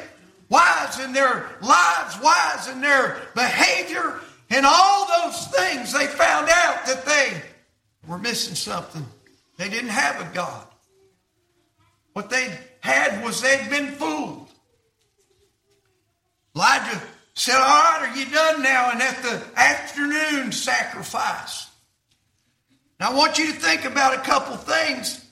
wise 0.49 1.01
in 1.01 1.13
their 1.13 1.51
lives, 1.61 2.19
wise 2.23 2.69
in 2.69 2.81
their 2.81 3.21
behavior, 3.35 4.21
and 4.49 4.65
all 4.65 5.07
those 5.07 5.49
things. 5.49 5.93
They 5.93 6.07
found 6.07 6.49
out 6.49 6.87
that 6.87 7.05
they 7.05 7.43
were 8.07 8.19
missing 8.19 8.55
something. 8.55 9.05
They 9.59 9.69
didn't 9.69 9.91
have 9.91 10.21
a 10.21 10.33
God. 10.35 10.67
What 12.15 12.31
they 12.31 12.57
had 12.81 13.23
was 13.25 13.43
they'd 13.43 13.69
been 13.69 13.89
fooled. 13.89 14.44
Elijah 16.55 17.03
said, 17.35 17.57
All 17.57 17.61
right, 17.61 18.09
are 18.09 18.17
you 18.17 18.27
done 18.27 18.63
now? 18.63 18.91
And 18.91 19.03
at 19.03 19.23
the 19.23 19.43
afternoon 19.57 20.53
sacrifice. 20.53 21.69
Now 23.01 23.11
I 23.11 23.15
want 23.15 23.39
you 23.39 23.47
to 23.47 23.59
think 23.59 23.85
about 23.85 24.15
a 24.15 24.23
couple 24.23 24.57
things. 24.57 25.25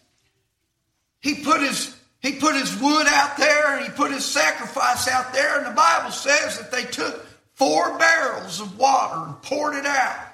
He 1.20 1.44
put 1.44 1.60
his 1.60 1.96
he 2.20 2.32
put 2.32 2.54
his 2.54 2.76
wood 2.80 3.06
out 3.08 3.36
there 3.36 3.76
and 3.76 3.84
he 3.84 3.90
put 3.90 4.12
his 4.12 4.24
sacrifice 4.24 5.08
out 5.08 5.32
there, 5.32 5.58
and 5.58 5.66
the 5.66 5.74
Bible 5.74 6.12
says 6.12 6.58
that 6.58 6.70
they 6.70 6.84
took 6.84 7.26
four 7.54 7.98
barrels 7.98 8.60
of 8.60 8.78
water 8.78 9.26
and 9.26 9.42
poured 9.42 9.74
it 9.74 9.86
out. 9.86 10.28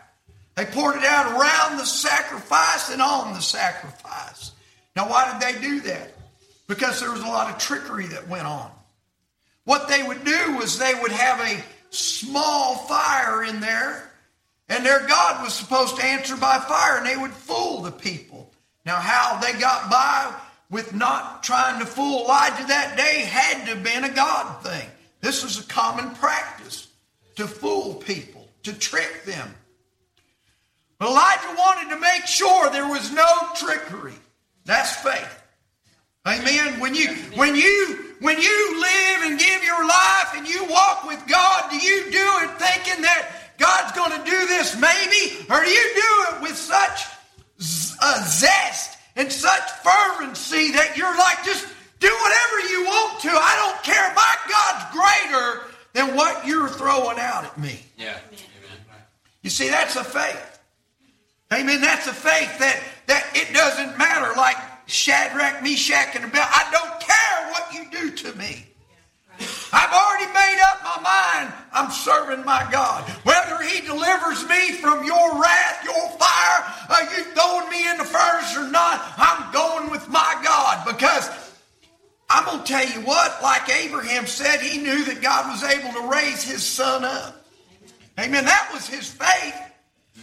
They 0.54 0.66
poured 0.66 0.96
it 0.96 1.04
out 1.04 1.32
around 1.32 1.78
the 1.78 1.86
sacrifice 1.86 2.90
and 2.90 3.00
on 3.00 3.32
the 3.32 3.40
sacrifice. 3.40 4.52
Now, 4.96 5.08
why 5.08 5.32
did 5.32 5.40
they 5.40 5.60
do 5.62 5.80
that? 5.82 6.12
Because 6.66 7.00
there 7.00 7.12
was 7.12 7.20
a 7.20 7.26
lot 7.26 7.50
of 7.50 7.58
trickery 7.58 8.06
that 8.08 8.28
went 8.28 8.46
on. 8.46 8.70
What 9.68 9.86
they 9.86 10.02
would 10.02 10.24
do 10.24 10.56
was 10.56 10.78
they 10.78 10.94
would 10.94 11.12
have 11.12 11.40
a 11.40 11.62
small 11.90 12.74
fire 12.74 13.44
in 13.44 13.60
there, 13.60 14.10
and 14.66 14.82
their 14.82 15.06
God 15.06 15.44
was 15.44 15.52
supposed 15.52 15.96
to 15.96 16.04
answer 16.06 16.38
by 16.38 16.58
fire, 16.58 16.96
and 16.96 17.06
they 17.06 17.18
would 17.18 17.32
fool 17.32 17.82
the 17.82 17.92
people. 17.92 18.50
Now, 18.86 18.96
how 18.96 19.38
they 19.40 19.52
got 19.60 19.90
by 19.90 20.34
with 20.70 20.94
not 20.94 21.42
trying 21.42 21.80
to 21.80 21.84
fool 21.84 22.24
Elijah 22.24 22.66
that 22.66 22.96
day 22.96 23.20
had 23.20 23.66
to 23.66 23.74
have 23.74 23.84
been 23.84 24.04
a 24.04 24.08
God 24.08 24.62
thing. 24.62 24.88
This 25.20 25.44
was 25.44 25.60
a 25.60 25.68
common 25.68 26.14
practice 26.14 26.88
to 27.36 27.46
fool 27.46 27.96
people, 27.96 28.48
to 28.62 28.72
trick 28.72 29.24
them. 29.26 29.54
But 30.96 31.10
Elijah 31.10 31.54
wanted 31.58 31.90
to 31.90 32.00
make 32.00 32.26
sure 32.26 32.70
there 32.70 32.88
was 32.88 33.12
no 33.12 33.28
trickery. 33.54 34.14
That's 34.64 34.96
faith. 34.96 35.37
Amen. 36.26 36.80
When 36.80 36.94
you 36.94 37.08
when 37.34 37.54
you 37.54 38.04
when 38.20 38.40
you 38.40 38.80
live 38.80 39.30
and 39.30 39.38
give 39.38 39.62
your 39.62 39.86
life 39.86 40.34
and 40.36 40.46
you 40.46 40.64
walk 40.66 41.06
with 41.06 41.22
God, 41.28 41.70
do 41.70 41.76
you 41.76 42.10
do 42.10 42.28
it 42.42 42.50
thinking 42.58 43.02
that 43.02 43.54
God's 43.58 43.92
going 43.92 44.12
to 44.12 44.30
do 44.30 44.46
this 44.46 44.74
maybe, 44.80 45.44
or 45.50 45.64
do 45.64 45.70
you 45.70 45.94
do 45.94 46.36
it 46.36 46.42
with 46.42 46.56
such 46.56 47.06
a 47.60 48.22
zest 48.24 48.98
and 49.16 49.32
such 49.32 49.70
fervency 49.82 50.72
that 50.72 50.96
you're 50.96 51.16
like, 51.16 51.44
just 51.44 51.66
do 51.98 52.08
whatever 52.08 52.68
you 52.70 52.84
want 52.84 53.20
to. 53.20 53.30
I 53.30 53.56
don't 53.56 53.82
care. 53.82 54.14
My 54.14 54.36
God's 54.48 54.84
greater 54.94 55.74
than 55.92 56.16
what 56.16 56.46
you're 56.46 56.68
throwing 56.68 57.18
out 57.18 57.44
at 57.44 57.58
me. 57.58 57.80
Yeah. 57.96 58.16
You 59.42 59.50
see, 59.50 59.68
that's 59.68 59.96
a 59.96 60.04
faith. 60.04 60.60
Amen. 61.52 61.80
That's 61.80 62.06
a 62.06 62.12
faith 62.12 62.58
that, 62.58 62.80
that 63.06 63.26
it 63.34 63.52
doesn't 63.54 63.98
matter. 63.98 64.34
Like 64.36 64.56
Shadrach, 64.88 65.62
Meshach, 65.62 66.16
and 66.16 66.24
Abednego. 66.24 66.48
I 66.50 66.68
don't 66.72 67.00
care 67.00 67.50
what 67.52 67.74
you 67.74 67.90
do 67.90 68.16
to 68.24 68.38
me. 68.38 68.64
I've 69.70 69.92
already 69.92 70.32
made 70.32 70.58
up 70.64 70.82
my 70.82 71.00
mind. 71.04 71.54
I'm 71.72 71.90
serving 71.90 72.44
my 72.44 72.66
God. 72.72 73.04
Whether 73.22 73.62
He 73.62 73.82
delivers 73.86 74.48
me 74.48 74.72
from 74.72 75.04
your 75.04 75.40
wrath, 75.40 75.84
your 75.84 76.08
fire, 76.18 76.74
uh, 76.88 77.06
you 77.14 77.22
throwing 77.34 77.68
me 77.70 77.88
in 77.88 77.98
the 77.98 78.04
furnace 78.04 78.56
or 78.56 78.68
not, 78.70 79.00
I'm 79.18 79.52
going 79.52 79.90
with 79.90 80.08
my 80.08 80.40
God 80.42 80.86
because 80.86 81.28
I'm 82.30 82.46
going 82.46 82.64
to 82.64 82.64
tell 82.64 82.86
you 82.86 83.06
what, 83.06 83.42
like 83.42 83.68
Abraham 83.68 84.26
said, 84.26 84.60
he 84.60 84.78
knew 84.78 85.04
that 85.04 85.20
God 85.20 85.48
was 85.50 85.62
able 85.62 85.92
to 86.00 86.08
raise 86.08 86.42
his 86.42 86.64
son 86.64 87.04
up. 87.04 87.44
Amen. 88.18 88.44
That 88.46 88.70
was 88.72 88.88
his 88.88 89.08
faith. 89.10 89.54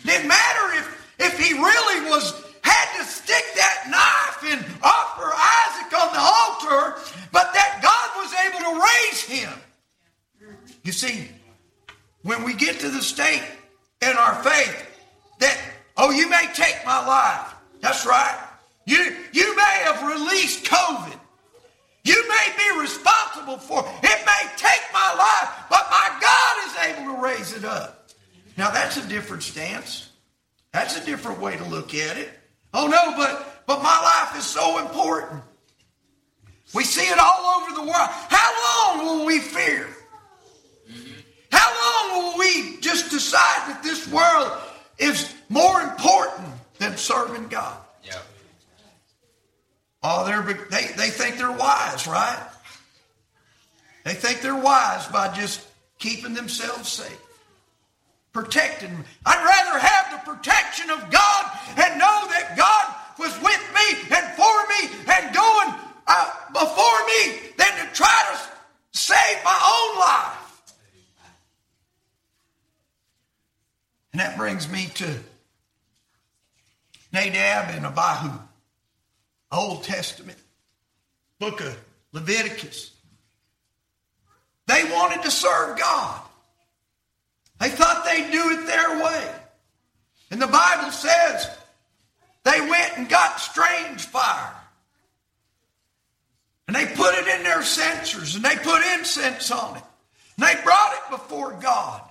Didn't 0.03 0.27
matter 0.27 0.79
if, 0.79 1.15
if 1.19 1.39
he 1.39 1.53
really 1.53 2.09
was 2.09 2.44
had 2.75 2.99
to 2.99 3.03
stick 3.09 3.45
that 3.55 3.87
knife 3.87 4.51
and 4.51 4.65
offer 4.83 5.31
Isaac 5.31 5.91
on 5.95 6.11
the 6.11 6.19
altar, 6.19 6.99
but 7.31 7.53
that 7.53 7.79
God 7.81 8.09
was 8.19 8.31
able 8.45 8.61
to 8.67 8.83
raise 8.83 9.21
him. 9.23 9.53
You 10.83 10.91
see, 10.91 11.29
when 12.23 12.43
we 12.43 12.53
get 12.53 12.79
to 12.81 12.89
the 12.89 13.01
state 13.01 13.43
in 14.01 14.15
our 14.17 14.43
faith 14.43 14.85
that, 15.39 15.57
oh, 15.97 16.11
you 16.11 16.29
may 16.29 16.47
take 16.53 16.85
my 16.85 17.05
life. 17.05 17.53
That's 17.81 18.05
right. 18.05 18.37
You, 18.85 19.15
you 19.31 19.55
may 19.55 19.81
have 19.83 20.07
released 20.07 20.65
COVID. 20.65 21.19
You 22.03 22.27
may 22.29 22.53
be 22.57 22.81
responsible 22.81 23.57
for 23.57 23.79
it. 23.79 23.91
It 24.03 24.25
may 24.25 24.49
take 24.57 24.81
my 24.93 25.15
life, 25.17 25.65
but 25.69 25.87
my 25.89 26.19
God 26.21 26.67
is 26.67 26.97
able 26.97 27.15
to 27.15 27.21
raise 27.21 27.53
it 27.53 27.65
up. 27.65 28.09
Now 28.57 28.69
that's 28.69 28.97
a 28.97 29.07
different 29.07 29.43
stance. 29.43 30.09
That's 30.71 30.97
a 30.97 31.05
different 31.05 31.39
way 31.39 31.57
to 31.57 31.63
look 31.63 31.95
at 31.95 32.17
it. 32.17 32.29
Oh 32.77 32.87
no, 32.87 33.15
but 33.15 33.63
but 33.65 33.81
my 33.81 34.01
life 34.01 34.37
is 34.37 34.45
so 34.45 34.79
important. 34.79 35.41
We 36.73 36.83
see 36.83 37.09
it 37.09 37.17
all 37.17 37.61
over 37.61 37.73
the 37.73 37.81
world. 37.81 38.09
How 38.29 38.97
long 38.97 39.05
will 39.05 39.25
we 39.25 39.39
fear? 39.39 39.87
How 41.51 42.11
long 42.11 42.21
will 42.21 42.39
we 42.39 42.77
just 42.81 43.09
decide 43.09 43.69
that 43.69 43.81
this 43.81 44.05
world 44.11 44.51
is 44.97 45.33
more 45.47 45.81
important 45.81 46.49
than 46.77 46.97
serving 46.97 47.47
God? 47.47 47.77
Yeah. 48.03 48.19
Oh, 50.03 50.25
they're, 50.25 50.41
they, 50.69 50.87
they 50.97 51.09
think 51.09 51.37
they're 51.37 51.51
wise, 51.51 52.07
right? 52.07 52.45
They 54.03 54.13
think 54.13 54.41
they're 54.41 54.53
wise 54.53 55.07
by 55.07 55.33
just 55.33 55.65
keeping 55.97 56.33
themselves 56.33 56.89
safe 56.89 57.21
protecting 58.35 58.91
me. 58.91 59.03
I'd 59.25 59.45
rather 59.45 59.79
have 59.79 60.11
the 60.11 60.29
protection 60.29 60.89
of 60.89 61.09
God 61.09 61.51
and 61.77 61.97
know 61.97 62.27
that 62.27 62.55
God 62.57 62.93
was 63.17 63.33
with 63.41 63.63
me 63.73 64.13
and 64.13 64.35
for 64.35 64.67
me 64.67 64.89
and 65.07 65.33
going 65.33 65.73
uh, 66.05 66.31
before 66.51 67.05
me 67.07 67.39
than 67.57 67.71
to 67.87 67.93
try 67.93 68.33
to 68.33 68.39
save 68.91 69.41
my 69.45 69.57
own 69.63 69.99
life. 69.99 70.73
And 74.11 74.19
that 74.19 74.35
brings 74.35 74.69
me 74.69 74.87
to 74.95 75.17
Nadab 77.13 77.73
and 77.73 77.85
Abihu, 77.85 78.37
Old 79.49 79.85
Testament, 79.85 80.37
book 81.39 81.61
of 81.61 81.77
Leviticus. 82.11 82.91
They 84.67 84.83
wanted 84.91 85.23
to 85.23 85.31
serve 85.31 85.79
God. 85.79 86.24
They 87.59 87.69
thought 87.69 88.05
they'd 88.05 88.31
do 88.31 88.49
it 88.51 88.67
their 88.67 89.03
way. 89.03 89.31
And 90.31 90.41
the 90.41 90.47
Bible 90.47 90.91
says 90.91 91.49
they 92.43 92.59
went 92.61 92.97
and 92.97 93.07
got 93.07 93.39
strange 93.39 94.01
fire. 94.01 94.53
And 96.67 96.75
they 96.75 96.85
put 96.85 97.13
it 97.15 97.27
in 97.27 97.43
their 97.43 97.63
censers 97.63 98.35
and 98.35 98.43
they 98.43 98.55
put 98.55 98.81
incense 98.97 99.51
on 99.51 99.77
it. 99.77 99.83
And 100.37 100.47
they 100.47 100.61
brought 100.63 100.93
it 100.93 101.11
before 101.11 101.53
God. 101.61 102.01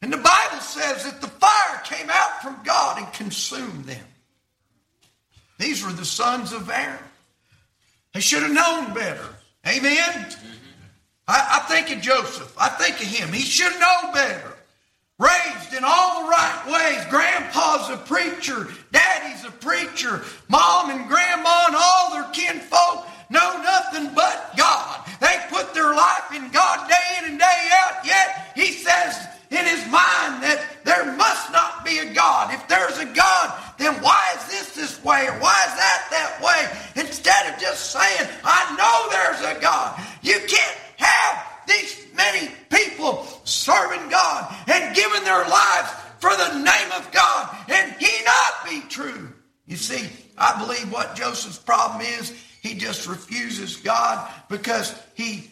And 0.00 0.12
the 0.12 0.16
Bible 0.16 0.60
says 0.60 1.04
that 1.04 1.20
the 1.20 1.28
fire 1.28 1.80
came 1.84 2.08
out 2.10 2.42
from 2.42 2.58
God 2.64 2.98
and 2.98 3.12
consumed 3.12 3.84
them. 3.84 4.04
These 5.58 5.84
were 5.84 5.92
the 5.92 6.04
sons 6.04 6.52
of 6.52 6.70
Aaron. 6.70 6.98
They 8.14 8.20
should 8.20 8.42
have 8.42 8.52
known 8.52 8.94
better. 8.94 9.26
Amen? 9.66 10.26
I, 11.26 11.60
I 11.60 11.68
think 11.68 11.94
of 11.96 12.02
Joseph. 12.02 12.54
I 12.58 12.68
think 12.68 12.96
of 13.00 13.06
him. 13.06 13.32
He 13.32 13.42
should 13.42 13.72
known 13.78 14.12
better 14.14 14.57
raised 15.18 15.74
in 15.74 15.82
all 15.84 16.22
the 16.22 16.28
right 16.28 16.62
ways. 16.66 17.04
Grandpa's 17.10 17.90
a 17.90 17.96
preacher, 18.06 18.68
daddy's 18.92 19.44
a 19.44 19.50
preacher, 19.50 20.22
mom 20.48 20.90
and 20.90 21.08
grandma 21.08 21.64
and 21.66 21.76
all 21.76 22.12
their 22.12 22.30
kinfolk 22.32 23.06
know 23.30 23.60
nothing 23.62 24.14
but 24.14 24.56
God. 24.56 25.04
They 25.20 25.38
put 25.50 25.74
their 25.74 25.94
life 25.94 26.34
in 26.34 26.50
God 26.50 26.88
day 26.88 27.18
in 27.18 27.30
and 27.30 27.38
day 27.38 27.68
out, 27.82 28.06
yet 28.06 28.52
he 28.54 28.72
says 28.72 29.26
in 29.50 29.64
his 29.64 29.84
mind 29.90 30.42
that 30.44 30.64
there 30.84 31.12
must 31.16 31.52
not 31.52 31.84
be 31.84 31.98
a 31.98 32.12
God. 32.12 32.52
If 32.52 32.66
there's 32.68 32.98
a 32.98 33.06
God, 33.06 33.52
then 33.78 33.94
why 34.02 34.34
is 34.36 34.46
this 34.46 34.74
this 34.74 35.04
way 35.04 35.26
or 35.26 35.38
why 35.40 35.56
is 35.66 35.74
that 35.76 36.08
that 36.10 36.40
way? 36.42 37.02
Instead 37.02 37.52
of 37.52 37.60
just 37.60 37.90
saying, 37.90 38.28
I 38.44 38.76
know 38.76 39.08
there's 39.10 39.56
a 39.56 39.60
God. 39.60 40.00
You 40.22 40.38
can't 40.46 40.78
have 40.96 41.44
these 41.66 42.06
many 42.16 42.50
people 42.70 43.26
serving 43.44 44.08
God 44.08 44.54
and 44.66 44.94
giving 44.94 45.24
their 45.24 45.46
lives 45.48 45.90
for 46.18 46.30
the 46.30 46.58
name 46.58 46.92
of 46.96 47.10
God 47.12 47.56
and 47.68 47.92
he 47.98 48.10
not 48.24 48.68
be 48.68 48.80
true. 48.88 49.32
You 49.66 49.76
see, 49.76 50.08
I 50.36 50.58
believe 50.58 50.90
what 50.92 51.14
Joseph's 51.14 51.58
problem 51.58 52.00
is, 52.00 52.32
he 52.60 52.74
just 52.74 53.06
refuses 53.06 53.76
God 54.28 54.42
because 54.48 54.94
he 55.14 55.50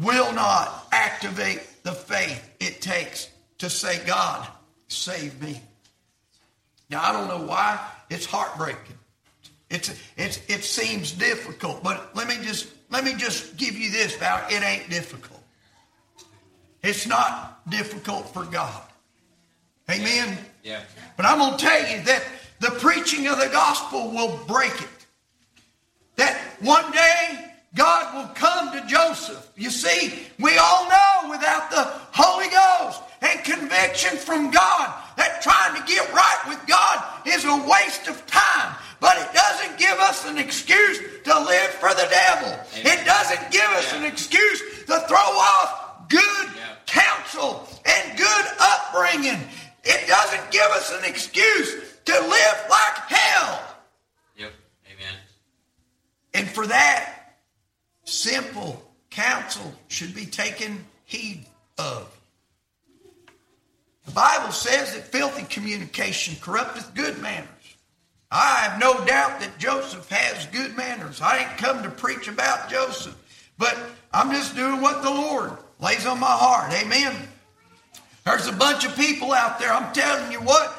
will 0.00 0.32
not 0.32 0.86
activate 0.92 1.62
the 1.82 1.92
faith 1.92 2.50
it 2.60 2.80
takes 2.80 3.30
to 3.58 3.68
say, 3.68 4.04
God, 4.06 4.46
save 4.88 5.40
me. 5.42 5.60
Now, 6.90 7.02
I 7.02 7.12
don't 7.12 7.28
know 7.28 7.46
why. 7.46 7.78
It's 8.10 8.24
heartbreaking. 8.24 8.96
It's, 9.70 9.94
it's, 10.16 10.40
it 10.48 10.64
seems 10.64 11.12
difficult, 11.12 11.82
but 11.82 12.14
let 12.16 12.26
me 12.26 12.36
just 12.42 12.68
let 12.90 13.04
me 13.04 13.12
just 13.14 13.58
give 13.58 13.76
you 13.76 13.90
this 13.90 14.16
about 14.16 14.50
it 14.50 14.62
ain't 14.62 14.88
difficult. 14.88 15.42
It's 16.82 17.06
not 17.06 17.68
difficult 17.68 18.32
for 18.32 18.44
God. 18.44 18.82
Amen. 19.90 20.38
Yeah. 20.62 20.80
But 21.18 21.26
I'm 21.26 21.38
going 21.38 21.58
to 21.58 21.64
tell 21.64 21.80
you 21.80 22.02
that 22.04 22.22
the 22.60 22.70
preaching 22.78 23.26
of 23.26 23.38
the 23.38 23.48
gospel 23.48 24.10
will 24.10 24.38
break 24.46 24.72
it. 24.72 25.06
That 26.16 26.40
one 26.60 26.90
day 26.92 27.52
God 27.74 28.14
will 28.14 28.34
come 28.34 28.72
to 28.72 28.86
Joseph. 28.86 29.50
You 29.56 29.70
see, 29.70 30.26
we 30.38 30.56
all 30.56 30.88
know 30.88 31.30
without 31.30 31.70
the 31.70 31.84
Holy 32.12 32.48
Ghost 32.48 33.02
and 33.20 33.44
conviction 33.44 34.16
from 34.16 34.50
God 34.50 34.94
that 35.16 35.42
trying 35.42 35.80
to 35.80 35.86
get 35.86 36.12
right 36.12 36.42
with 36.48 36.64
God 36.66 37.04
is 37.26 37.44
a 37.44 37.56
waste 37.68 38.08
of 38.08 38.24
time. 38.26 38.74
But 39.00 39.18
it 39.18 39.32
doesn't 39.32 39.78
give 39.78 39.98
us 39.98 40.26
an 40.26 40.38
excuse 40.38 40.98
to 41.24 41.40
live 41.40 41.70
for 41.70 41.90
the 41.90 42.08
devil. 42.10 42.58
It 42.74 43.04
doesn't 43.04 43.50
give 43.52 43.70
us 43.76 43.92
an 43.92 44.04
excuse 44.04 44.60
to 44.86 45.00
throw 45.06 45.16
off 45.16 46.08
good 46.08 46.48
counsel 46.86 47.68
and 47.84 48.18
good 48.18 48.44
upbringing. 48.58 49.40
It 49.84 50.08
doesn't 50.08 50.50
give 50.50 50.68
us 50.72 50.92
an 50.92 51.04
excuse 51.04 51.74
to 52.06 52.12
live 52.12 52.66
like 52.70 52.96
hell. 53.08 53.62
Yep. 54.36 54.52
Amen. 54.86 55.14
And 56.34 56.48
for 56.48 56.66
that, 56.66 57.17
simple 58.08 58.82
counsel 59.10 59.72
should 59.88 60.14
be 60.14 60.26
taken 60.26 60.84
heed 61.04 61.44
of. 61.76 62.14
The 64.06 64.12
Bible 64.12 64.52
says 64.52 64.94
that 64.94 65.04
filthy 65.08 65.42
communication 65.44 66.36
corrupteth 66.40 66.94
good 66.94 67.20
manners. 67.20 67.48
I 68.30 68.56
have 68.60 68.80
no 68.80 69.04
doubt 69.04 69.40
that 69.40 69.58
Joseph 69.58 70.08
has 70.08 70.46
good 70.46 70.76
manners. 70.76 71.20
I 71.20 71.38
ain't 71.38 71.58
come 71.58 71.82
to 71.82 71.90
preach 71.90 72.28
about 72.28 72.70
Joseph, 72.70 73.16
but 73.58 73.78
I'm 74.12 74.30
just 74.30 74.56
doing 74.56 74.80
what 74.80 75.02
the 75.02 75.10
Lord 75.10 75.52
lays 75.80 76.06
on 76.06 76.20
my 76.20 76.26
heart. 76.26 76.72
Amen. 76.72 77.14
There's 78.24 78.46
a 78.46 78.52
bunch 78.52 78.84
of 78.84 78.94
people 78.96 79.32
out 79.32 79.58
there, 79.58 79.72
I'm 79.72 79.92
telling 79.94 80.32
you 80.32 80.40
what, 80.40 80.74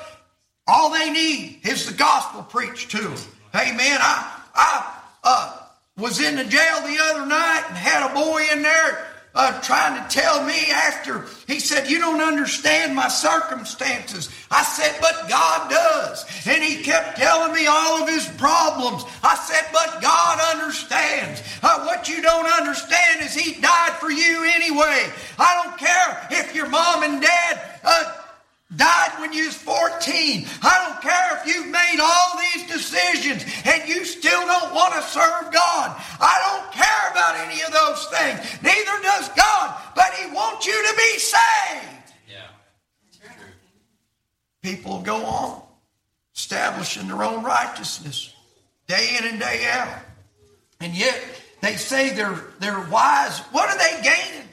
all 0.67 0.91
they 0.91 1.09
need 1.09 1.61
is 1.63 1.87
the 1.87 1.93
gospel 1.93 2.43
preached 2.43 2.91
to 2.91 3.01
them. 3.01 3.17
Amen. 3.55 3.97
I, 3.99 4.41
I 4.53 5.01
uh, 5.23 5.58
was 5.99 6.21
in 6.21 6.35
the 6.35 6.45
jail 6.45 6.81
the 6.81 6.97
other 7.01 7.25
night 7.25 7.63
and 7.67 7.77
had 7.77 8.09
a 8.09 8.13
boy 8.13 8.43
in 8.51 8.61
there 8.61 9.05
uh, 9.35 9.61
trying 9.61 10.01
to 10.01 10.09
tell 10.09 10.43
me 10.43 10.71
after 10.71 11.25
he 11.47 11.59
said, 11.59 11.89
You 11.89 11.99
don't 11.99 12.21
understand 12.21 12.95
my 12.95 13.07
circumstances. 13.07 14.29
I 14.49 14.63
said, 14.63 14.97
But 14.99 15.29
God 15.29 15.69
does. 15.69 16.25
And 16.47 16.63
he 16.63 16.83
kept 16.83 17.17
telling 17.17 17.53
me 17.53 17.67
all 17.67 18.01
of 18.01 18.09
his 18.09 18.27
problems. 18.37 19.03
I 19.23 19.35
said, 19.35 19.65
But 19.71 20.01
God 20.01 20.55
understands. 20.55 21.43
Uh, 21.61 21.85
what 21.85 22.09
you 22.09 22.21
don't 22.21 22.51
understand 22.51 23.21
is 23.21 23.35
he 23.35 23.61
died 23.61 23.93
for 23.93 24.09
you 24.09 24.43
anyway. 24.55 25.05
I 25.37 25.63
don't 25.63 25.77
care 25.77 26.27
if 26.31 26.55
your 26.55 26.67
mom 26.67 27.03
and 27.03 27.21
dad. 27.21 27.79
Uh, 27.83 28.18
died 28.75 29.19
when 29.19 29.33
you 29.33 29.45
was 29.45 29.55
14. 29.55 30.45
I 30.61 30.85
don't 30.85 31.01
care 31.01 31.37
if 31.37 31.47
you've 31.47 31.67
made 31.67 31.99
all 31.99 32.37
these 32.37 32.67
decisions 32.67 33.45
and 33.65 33.89
you 33.89 34.05
still 34.05 34.45
don't 34.45 34.73
want 34.73 34.93
to 34.93 35.01
serve 35.01 35.51
God. 35.51 35.95
I 36.19 36.35
don't 36.45 36.71
care 36.71 37.11
about 37.11 37.35
any 37.47 37.61
of 37.61 37.71
those 37.71 38.05
things. 38.07 38.39
Neither 38.61 39.01
does 39.01 39.29
God, 39.29 39.75
but 39.95 40.13
He 40.13 40.31
wants 40.31 40.67
you 40.67 40.73
to 40.73 40.95
be 40.95 41.19
saved. 41.19 42.13
Yeah. 42.29 43.23
People 44.61 45.01
go 45.01 45.25
on 45.25 45.63
establishing 46.35 47.07
their 47.07 47.23
own 47.23 47.43
righteousness 47.43 48.33
day 48.87 49.17
in 49.19 49.27
and 49.27 49.39
day 49.39 49.67
out. 49.71 49.99
And 50.79 50.95
yet 50.95 51.19
they 51.61 51.75
say 51.75 52.13
they're, 52.13 52.39
they're 52.59 52.87
wise. 52.89 53.39
What 53.51 53.69
are 53.69 53.77
they 53.77 54.01
gaining? 54.03 54.48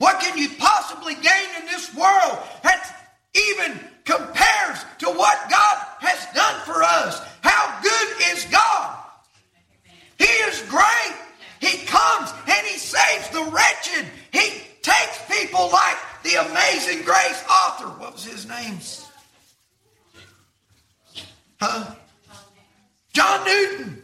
What 0.00 0.18
can 0.18 0.38
you 0.38 0.48
possibly 0.58 1.12
gain 1.12 1.48
in 1.60 1.66
this 1.66 1.94
world 1.94 2.38
that 2.62 3.10
even 3.34 3.78
compares 4.06 4.78
to 5.00 5.06
what 5.08 5.50
God 5.50 5.76
has 6.00 6.26
done 6.34 6.58
for 6.64 6.82
us? 6.82 7.20
How 7.42 7.78
good 7.82 8.08
is 8.32 8.46
God? 8.46 8.96
He 10.16 10.24
is 10.24 10.62
great. 10.70 11.16
He 11.60 11.84
comes 11.84 12.32
and 12.48 12.66
He 12.66 12.78
saves 12.78 13.28
the 13.28 13.44
wretched. 13.52 14.06
He 14.32 14.62
takes 14.80 15.20
people 15.28 15.68
like 15.70 15.98
the 16.22 16.48
Amazing 16.48 17.04
Grace 17.04 17.44
author. 17.50 17.88
What 18.00 18.14
was 18.14 18.24
his 18.24 18.48
name? 18.48 18.78
Huh? 21.60 21.94
John 23.12 23.44
Newton 23.44 24.02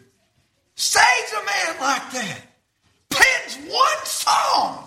saves 0.75 1.33
a 1.33 1.45
man 1.47 1.81
like 1.81 2.11
that. 2.13 2.41
Pens 3.09 3.73
one 3.73 4.05
song. 4.05 4.87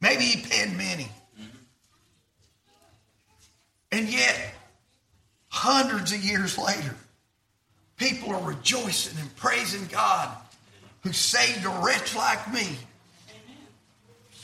Maybe 0.00 0.24
he 0.24 0.42
penned 0.48 0.76
many. 0.76 1.04
Mm-hmm. 1.04 1.56
And 3.92 4.08
yet, 4.08 4.54
hundreds 5.48 6.12
of 6.12 6.24
years 6.24 6.56
later, 6.56 6.94
people 7.96 8.32
are 8.34 8.42
rejoicing 8.42 9.18
and 9.18 9.34
praising 9.36 9.86
God 9.86 10.28
who 11.02 11.12
saved 11.12 11.64
a 11.64 11.80
wretch 11.84 12.14
like 12.14 12.52
me. 12.52 12.66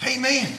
Amen. 0.06 0.52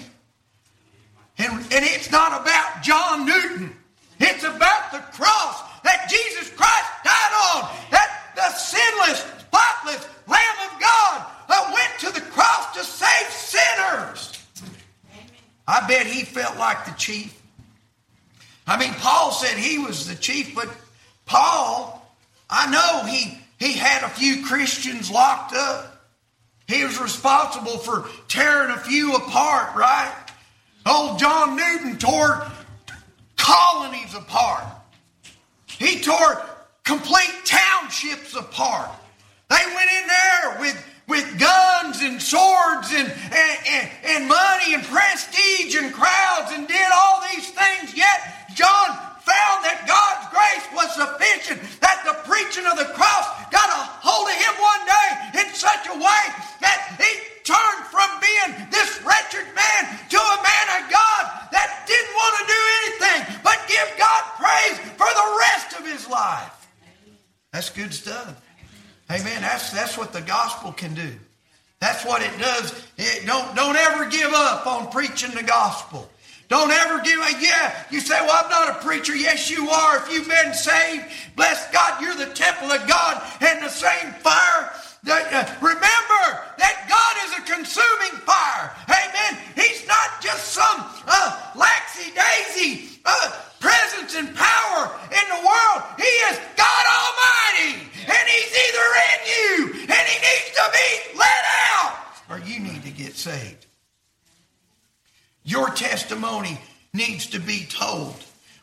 And, 1.38 1.52
and 1.52 1.86
it's 1.86 2.12
not 2.12 2.42
about 2.42 2.82
John 2.82 3.26
Newton. 3.26 3.76
It's 4.20 4.44
about 4.44 4.92
the 4.92 5.00
cross 5.18 5.62
that 5.84 6.10
Jesus 6.10 6.50
Christ 6.52 6.90
died 7.04 7.34
on. 7.54 7.76
That 7.92 8.32
the 8.36 8.50
sinless, 8.58 9.20
spotless 9.42 10.08
Lamb 10.28 10.72
of 10.72 10.80
God 10.80 11.26
that 11.50 11.72
went 11.74 12.00
to 12.00 12.20
the 12.20 12.26
cross 12.32 12.74
to 12.76 12.84
save 12.84 13.32
sinners. 13.32 14.35
I 15.68 15.88
bet 15.88 16.06
he 16.06 16.24
felt 16.24 16.58
like 16.58 16.86
the 16.86 16.92
chief. 16.92 17.42
I 18.68 18.78
mean, 18.78 18.94
Paul 18.96 19.32
said 19.32 19.58
he 19.58 19.78
was 19.80 20.08
the 20.08 20.16
chief, 20.16 20.56
but 20.56 20.70
Paul, 21.26 22.08
I 22.50 22.70
know 22.72 23.06
he, 23.06 23.38
he 23.60 23.74
had 23.74 24.04
a 24.04 24.10
few 24.10 24.46
Christians 24.46 25.10
locked 25.12 25.54
up. 25.56 26.04
He 26.68 26.84
was 26.84 27.00
responsible 27.00 27.78
for 27.78 28.06
tearing 28.28 28.72
a 28.72 28.78
few 28.78 29.16
apart, 29.16 29.76
right? 29.76 30.14
Old 30.86 31.20
John 31.20 31.56
Newton 31.56 31.98
tore 31.98 32.46
colonies 33.38 34.14
apart. 34.16 34.66
He 35.68 36.00
tore 36.00 36.44
complete 36.84 37.34
townships 37.44 38.36
apart. 38.36 38.90
They 39.50 39.64
went 39.76 39.90
in 40.02 40.08
there 40.08 40.58
with, 40.60 40.86
with 41.08 41.26
guns 41.40 42.02
and 42.02 42.22
swords 42.22 42.90
and, 42.94 43.08
and, 43.10 43.58
and, 43.70 43.90
and 44.06 44.22
money 44.28 44.74
and 44.74 44.84
prestige 44.84 45.76
and 45.76 45.94
crowds 45.94 46.52
and 46.52 46.68
did 46.68 46.90
all 46.94 47.22
these 47.34 47.50
things, 47.52 47.94
yet 47.94 48.50
John 48.58 48.90
found 49.22 49.66
that 49.66 49.86
God's 49.86 50.26
grace 50.34 50.66
was 50.74 50.90
sufficient, 50.98 51.62
that 51.82 52.02
the 52.06 52.18
preaching 52.26 52.66
of 52.66 52.78
the 52.78 52.90
cross 52.94 53.26
got 53.54 53.70
a 53.70 53.82
hold 54.02 54.30
of 54.30 54.38
him 54.38 54.56
one 54.58 54.84
day 54.86 55.10
in 55.42 55.48
such 55.54 55.86
a 55.90 55.98
way 55.98 56.24
that 56.62 56.98
he 56.98 57.10
turned 57.46 57.86
from 57.94 58.10
being 58.22 58.70
this 58.74 59.02
wretched 59.06 59.46
man 59.54 59.82
to 60.10 60.18
a 60.18 60.38
man 60.42 60.68
of 60.78 60.90
God 60.90 61.24
that 61.54 61.86
didn't 61.86 62.14
want 62.18 62.34
to 62.42 62.44
do 62.50 62.62
anything 62.82 63.22
but 63.46 63.58
give 63.70 63.90
God 63.98 64.22
praise 64.42 64.78
for 64.98 65.10
the 65.10 65.28
rest 65.38 65.70
of 65.78 65.86
his 65.86 66.10
life. 66.10 66.66
That's 67.54 67.70
good 67.70 67.94
stuff. 67.94 68.45
Amen. 69.12 69.42
That's 69.42 69.72
that's 69.72 69.98
what 69.98 70.14
the 70.14 70.22
gospel 70.22 70.72
can 70.72 70.94
do. 70.94 71.12
That's 71.80 72.06
what 72.06 72.22
it 72.22 72.38
does. 72.40 72.74
It, 72.98 73.26
don't 73.26 73.56
don't 73.56 73.76
ever 73.76 74.10
give 74.10 74.32
up 74.34 74.66
on 74.66 74.90
preaching 74.92 75.32
the 75.32 75.44
gospel. 75.44 76.10
Don't 76.48 76.72
ever 76.72 77.02
give 77.02 77.20
a 77.20 77.42
yeah. 77.42 77.74
You 77.90 78.00
say, 78.00 78.20
well, 78.22 78.44
I'm 78.44 78.50
not 78.50 78.78
a 78.78 78.86
preacher. 78.86 79.16
Yes, 79.16 79.50
you 79.50 79.68
are. 79.68 79.98
If 79.98 80.12
you've 80.12 80.28
been 80.28 80.54
saved, 80.54 81.06
bless 81.36 81.72
God, 81.72 82.02
you're 82.02 82.16
the 82.16 82.34
temple 82.34 82.72
of 82.72 82.88
God 82.88 83.22
and 83.42 83.64
the 83.64 83.70
same 83.70 84.12
fire. 84.22 84.72
That, 85.06 85.30
uh, 85.34 85.46
remember 85.62 86.24
that 86.58 86.86
God 86.90 87.14
is 87.26 87.32
a 87.38 87.42
consuming 87.46 88.18
fire. 88.26 88.74
Amen. 88.90 89.42
He's 89.54 89.88
not 89.88 90.22
just 90.22 90.54
some 90.54 90.82
uh, 91.06 91.54
laxy 91.54 92.14
daisy 92.14 93.02
uh, 93.06 93.32
presence 93.60 94.16
and 94.16 94.34
power 94.36 94.94
in 95.10 95.26
the 95.30 95.42
world. 95.46 95.82
He 95.98 96.10
is 96.30 96.38
God 96.58 96.86
Almighty, 96.90 97.86
and 98.06 98.26
He's 98.30 98.54
either 98.54 98.88
in 99.02 99.20
you, 99.30 99.54
and 99.90 100.04
He 100.10 100.18
needs 100.22 100.50
to 100.58 100.66
be 100.74 101.18
let 101.18 101.44
out, 101.74 101.94
or 102.30 102.40
you 102.40 102.60
need 102.60 102.82
to 102.84 102.92
get 102.92 103.15
saved. 103.26 103.66
Your 105.44 105.70
testimony 105.70 106.60
needs 106.94 107.26
to 107.28 107.40
be 107.40 107.66
told. 107.66 108.16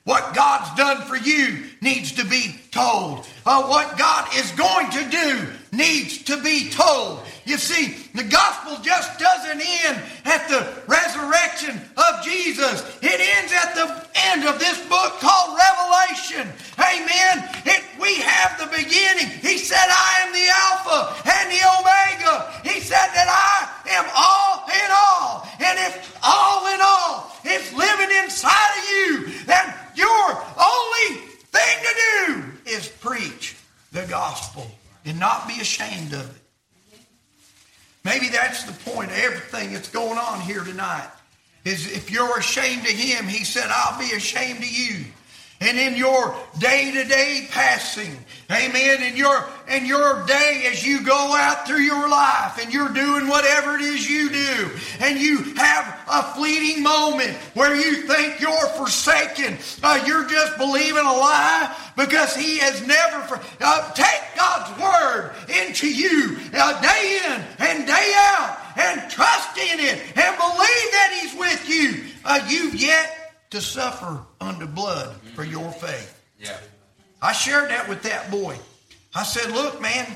What 0.05 0.35
God's 0.37 0.77
done 0.77 1.03
for 1.03 1.17
you 1.17 1.65
needs 1.83 2.13
to 2.13 2.25
be 2.25 2.55
told. 2.71 3.27
Uh, 3.45 3.67
what 3.67 3.99
God 3.99 4.29
is 4.37 4.51
going 4.53 4.89
to 4.91 5.11
do 5.11 5.47
needs 5.73 6.23
to 6.25 6.41
be 6.43 6.71
told. 6.71 7.21
You 7.45 7.59
see, 7.59 7.99
the 8.15 8.23
gospel 8.23 8.79
just 8.83 9.19
doesn't 9.19 9.61
end 9.61 9.99
at 10.25 10.47
the 10.49 10.63
resurrection 10.87 11.75
of 11.97 12.23
Jesus. 12.23 12.87
It 13.03 13.19
ends 13.19 13.53
at 13.53 13.75
the 13.75 14.07
end 14.31 14.47
of 14.47 14.61
this 14.61 14.79
book 14.87 15.19
called 15.19 15.59
Revelation. 15.59 16.47
Amen. 16.79 17.51
It, 17.67 17.83
we 18.01 18.15
have 18.23 18.63
the 18.63 18.71
beginning. 18.71 19.27
He 19.43 19.59
said, 19.59 19.83
I 19.91 20.23
am 20.23 20.31
the 20.33 20.49
Alpha 20.55 21.31
and 21.35 21.51
the 21.51 21.63
Omega. 21.67 22.63
He 22.63 22.79
said 22.79 23.11
that 23.11 23.27
I 23.27 23.91
am 23.91 24.07
all 24.15 24.63
in 24.71 24.89
all. 24.95 25.49
And 25.59 25.79
if 25.91 26.19
all 26.23 26.73
in 26.73 26.81
all 26.81 27.35
is 27.45 27.75
living 27.75 28.15
inside 28.23 28.71
of 28.79 28.85
you, 28.89 29.33
then 29.47 29.75
your 29.97 30.39
only 30.57 31.32
thing 31.53 31.85
to 31.85 32.27
do 32.27 32.71
is 32.71 32.89
preach 32.89 33.57
the 33.93 34.05
gospel 34.07 34.67
and 35.05 35.19
not 35.19 35.47
be 35.47 35.61
ashamed 35.61 36.13
of 36.13 36.37
it. 36.37 36.43
Maybe 38.05 38.29
that's 38.29 38.65
the 38.65 38.91
point 38.91 39.11
of 39.11 39.19
everything 39.19 39.73
that's 39.73 39.91
going 39.91 40.19
on 40.19 40.41
here 40.41 40.65
tonight. 40.65 41.09
Is 41.65 41.87
if 41.93 42.11
you're 42.11 42.39
ashamed 42.39 42.83
of 42.83 42.91
him, 42.91 43.27
he 43.27 43.45
said, 43.45 43.67
I'll 43.69 43.99
be 43.99 44.13
ashamed 44.17 44.59
of 44.59 44.71
you 44.71 45.05
and 45.63 45.79
in 45.79 45.97
your 45.97 46.35
day-to-day 46.59 47.47
passing. 47.51 48.17
Amen. 48.51 49.03
In 49.03 49.17
your 49.17 49.47
in 49.69 49.87
your 49.87 50.27
day 50.27 50.65
as 50.71 50.85
you 50.85 51.05
go 51.05 51.35
out 51.35 51.67
through 51.67 51.81
your 51.81 52.09
life 52.09 52.61
and 52.61 52.73
you're 52.73 52.89
doing 52.89 53.29
whatever 53.29 53.77
it 53.77 53.83
is 53.83 54.11
you 54.11 54.29
do 54.29 54.71
and 55.01 55.19
you 55.19 55.39
have 55.55 56.01
a 56.11 56.23
fleeting 56.35 56.83
moment 56.83 57.35
where 57.55 57.75
you 57.75 58.03
think 58.07 58.41
you're 58.41 58.67
forsaken 58.77 59.57
uh, 59.83 60.03
you're 60.05 60.29
just 60.29 60.59
believing 60.59 61.07
a 61.07 61.13
lie 61.13 61.75
because 61.97 62.35
he 62.35 62.59
has 62.59 62.87
never 62.87 63.21
for, 63.21 63.41
uh, 63.61 63.93
take 63.93 64.23
god's 64.37 64.83
word 64.83 65.33
into 65.63 65.89
you 65.89 66.37
uh, 66.55 66.81
day 66.83 67.21
in 67.25 67.43
and 67.61 67.87
day 67.87 68.13
out 68.17 68.59
and 68.77 69.11
trust 69.11 69.57
in 69.57 69.81
it 69.81 69.99
and 70.17 70.37
believe 70.37 70.89
that 70.93 71.19
he's 71.21 71.39
with 71.39 71.69
you. 71.69 72.05
Uh, 72.25 72.41
you've 72.49 72.75
yet 72.75 73.23
to 73.51 73.61
suffer 73.61 74.21
under 74.41 74.67
blood 74.67 75.15
for 75.35 75.45
your 75.45 75.71
faith. 75.73 76.21
Yeah. 76.39 76.57
I 77.21 77.33
shared 77.33 77.71
that 77.71 77.89
with 77.89 78.03
that 78.03 78.31
boy. 78.31 78.57
I 79.15 79.23
said, 79.23 79.53
Look, 79.53 79.81
man, 79.81 80.07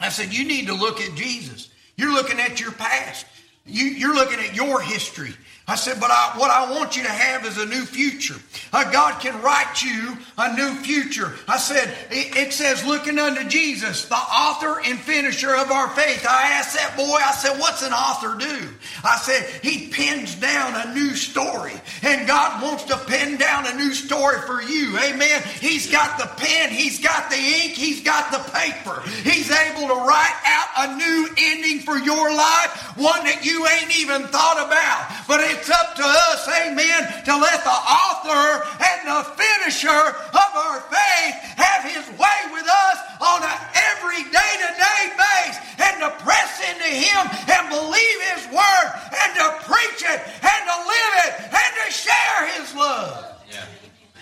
I 0.00 0.08
said, 0.08 0.34
you 0.34 0.44
need 0.44 0.66
to 0.66 0.74
look 0.74 1.00
at 1.00 1.14
Jesus. 1.14 1.70
You're 1.96 2.12
looking 2.12 2.40
at 2.40 2.60
your 2.60 2.72
past. 2.72 3.26
You, 3.64 4.10
are 4.10 4.14
looking 4.14 4.40
at 4.40 4.56
your 4.56 4.80
history. 4.80 5.32
I 5.68 5.76
said, 5.76 6.00
but 6.00 6.10
I, 6.10 6.32
what 6.36 6.50
I 6.50 6.72
want 6.72 6.96
you 6.96 7.04
to 7.04 7.08
have 7.08 7.46
is 7.46 7.56
a 7.56 7.66
new 7.66 7.84
future. 7.84 8.34
Uh, 8.72 8.90
God 8.90 9.20
can 9.20 9.40
write 9.42 9.80
you 9.80 10.16
a 10.36 10.56
new 10.56 10.74
future. 10.82 11.32
I 11.46 11.56
said, 11.56 11.88
it, 12.10 12.36
it, 12.36 12.52
says, 12.52 12.84
looking 12.84 13.16
unto 13.16 13.48
Jesus, 13.48 14.06
the 14.06 14.16
author 14.16 14.80
and 14.84 14.98
finisher 14.98 15.54
of 15.54 15.70
our 15.70 15.88
faith. 15.90 16.26
I 16.28 16.50
asked 16.54 16.74
that 16.74 16.96
boy, 16.96 17.16
I 17.22 17.30
said, 17.30 17.60
what's 17.60 17.82
an 17.84 17.92
author 17.92 18.36
do? 18.38 18.68
I 19.04 19.18
said, 19.18 19.48
he 19.62 19.86
pins 19.86 20.34
down 20.34 20.74
a 20.74 20.94
new 20.94 21.14
story. 21.14 21.74
And 22.02 22.26
God 22.26 22.60
wants 22.60 22.82
to 22.84 22.96
pin 22.96 23.36
down 23.36 23.66
a 23.66 23.76
new 23.76 23.94
story 23.94 24.40
for 24.40 24.60
you. 24.62 24.98
Amen. 24.98 25.42
He's 25.60 25.92
got 25.92 26.18
the 26.18 26.26
pen, 26.42 26.70
he's 26.70 26.98
got 26.98 27.30
the 27.30 27.36
ink, 27.36 27.74
he's 27.74 28.02
got 28.02 28.32
the 28.32 28.42
paper. 28.50 29.00
He's 29.22 29.50
able 29.50 29.86
to 29.86 29.94
write 29.94 30.40
out 30.44 30.90
a 30.90 30.96
new 30.96 31.28
ending 31.38 31.78
for 31.80 31.98
your 31.98 32.34
life, 32.34 32.96
one 32.96 33.22
that 33.24 33.44
you 33.44 33.64
ain't 33.64 34.00
even 34.00 34.26
thought 34.26 34.58
about. 34.58 35.28
But 35.28 35.51
it's 35.52 35.70
up 35.70 35.94
to 35.96 36.04
us, 36.04 36.48
amen, 36.64 37.24
to 37.24 37.36
let 37.36 37.60
the 37.64 37.70
author 37.70 38.64
and 38.80 39.00
the 39.04 39.22
finisher 39.36 40.02
of 40.32 40.50
our 40.56 40.80
faith 40.88 41.34
have 41.60 41.84
his 41.84 42.08
way 42.18 42.38
with 42.52 42.66
us 42.66 42.98
on 43.20 43.42
an 43.42 43.58
every 43.92 44.24
day 44.32 44.52
to 44.64 44.68
day 44.80 45.02
base 45.14 45.56
and 45.78 46.00
to 46.00 46.10
press 46.24 46.58
into 46.72 46.88
him 46.88 47.22
and 47.52 47.62
believe 47.68 48.18
his 48.32 48.48
word 48.48 48.88
and 49.12 49.30
to 49.36 49.46
preach 49.68 50.02
it 50.02 50.20
and 50.40 50.60
to 50.64 50.76
live 50.88 51.12
it 51.26 51.32
and 51.52 51.72
to 51.84 51.92
share 51.92 52.40
his 52.58 52.74
love. 52.74 53.36
Yeah. 53.50 53.64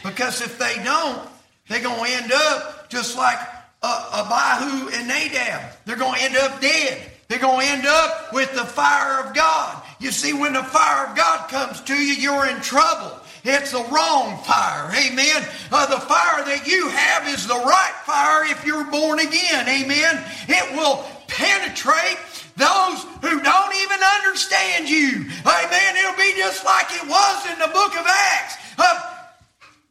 Because 0.02 0.42
if 0.42 0.58
they 0.58 0.82
don't, 0.82 1.28
they're 1.68 1.82
going 1.82 2.10
to 2.10 2.16
end 2.22 2.32
up 2.32 2.90
just 2.90 3.16
like 3.16 3.38
uh, 3.82 4.26
Abihu 4.26 4.88
and 4.90 5.08
Nadab. 5.08 5.72
They're 5.86 5.96
going 5.96 6.18
to 6.18 6.24
end 6.24 6.36
up 6.36 6.60
dead. 6.60 7.09
They're 7.30 7.38
going 7.38 7.64
to 7.64 7.72
end 7.72 7.86
up 7.86 8.32
with 8.32 8.52
the 8.54 8.64
fire 8.64 9.24
of 9.24 9.36
God. 9.36 9.80
You 10.00 10.10
see, 10.10 10.32
when 10.32 10.52
the 10.52 10.64
fire 10.64 11.06
of 11.06 11.16
God 11.16 11.48
comes 11.48 11.80
to 11.82 11.94
you, 11.94 12.14
you're 12.14 12.48
in 12.48 12.60
trouble. 12.60 13.16
It's 13.44 13.70
the 13.70 13.86
wrong 13.86 14.42
fire. 14.42 14.90
Amen. 14.90 15.46
Uh, 15.70 15.86
the 15.86 16.00
fire 16.00 16.44
that 16.44 16.66
you 16.66 16.88
have 16.88 17.28
is 17.28 17.46
the 17.46 17.54
right 17.54 17.94
fire 18.04 18.50
if 18.50 18.66
you're 18.66 18.82
born 18.90 19.20
again. 19.20 19.68
Amen. 19.68 20.24
It 20.48 20.74
will 20.74 21.06
penetrate 21.28 22.18
those 22.56 23.06
who 23.22 23.40
don't 23.40 23.74
even 23.78 24.00
understand 24.18 24.90
you. 24.90 25.30
Amen. 25.46 25.96
It'll 26.02 26.18
be 26.18 26.34
just 26.34 26.64
like 26.64 26.86
it 26.90 27.06
was 27.06 27.46
in 27.46 27.60
the 27.60 27.70
book 27.72 27.94
of 27.94 28.06
Acts. 28.10 28.56
Uh, 28.76 29.19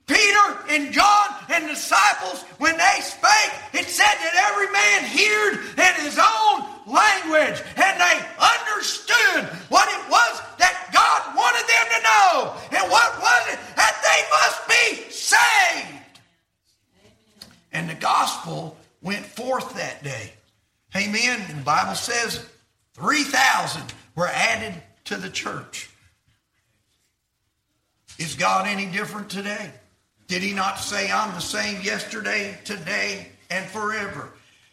Peter 0.09 0.57
and 0.69 0.91
John 0.91 1.27
and 1.53 1.67
disciples, 1.67 2.41
when 2.57 2.75
they 2.75 2.97
spake, 3.01 3.53
it 3.73 3.85
said 3.85 4.09
that 4.09 4.33
every 4.49 4.65
man 4.73 5.05
heard 5.05 5.53
in 5.77 5.93
his 6.03 6.17
own 6.17 6.65
language 6.89 7.61
and 7.77 7.93
they 8.01 8.17
understood 8.41 9.45
what 9.69 9.87
it 9.87 10.09
was 10.09 10.41
that 10.57 10.89
God 10.91 11.37
wanted 11.37 11.61
them 11.69 11.85
to 11.93 11.99
know. 12.01 12.81
And 12.81 12.91
what 12.91 13.21
was 13.21 13.53
it? 13.53 13.59
That 13.75 14.01
they 14.01 14.19
must 14.33 14.59
be 14.67 15.11
saved. 15.11 16.19
And 17.71 17.87
the 17.87 17.93
gospel 17.93 18.77
went 19.03 19.27
forth 19.27 19.75
that 19.75 20.03
day. 20.03 20.33
Amen. 20.95 21.45
And 21.49 21.59
the 21.59 21.63
Bible 21.63 21.93
says 21.93 22.43
3,000 22.95 23.93
were 24.15 24.25
added 24.27 24.73
to 25.05 25.17
the 25.17 25.29
church. 25.29 25.91
Is 28.17 28.33
God 28.33 28.67
any 28.67 28.87
different 28.87 29.29
today? 29.29 29.71
Did 30.29 30.43
he 30.43 30.53
not 30.53 30.79
say, 30.79 31.11
I'm 31.11 31.33
the 31.33 31.41
same 31.41 31.81
yesterday, 31.81 32.57
today, 32.63 33.27
and 33.49 33.65
forever? 33.65 34.29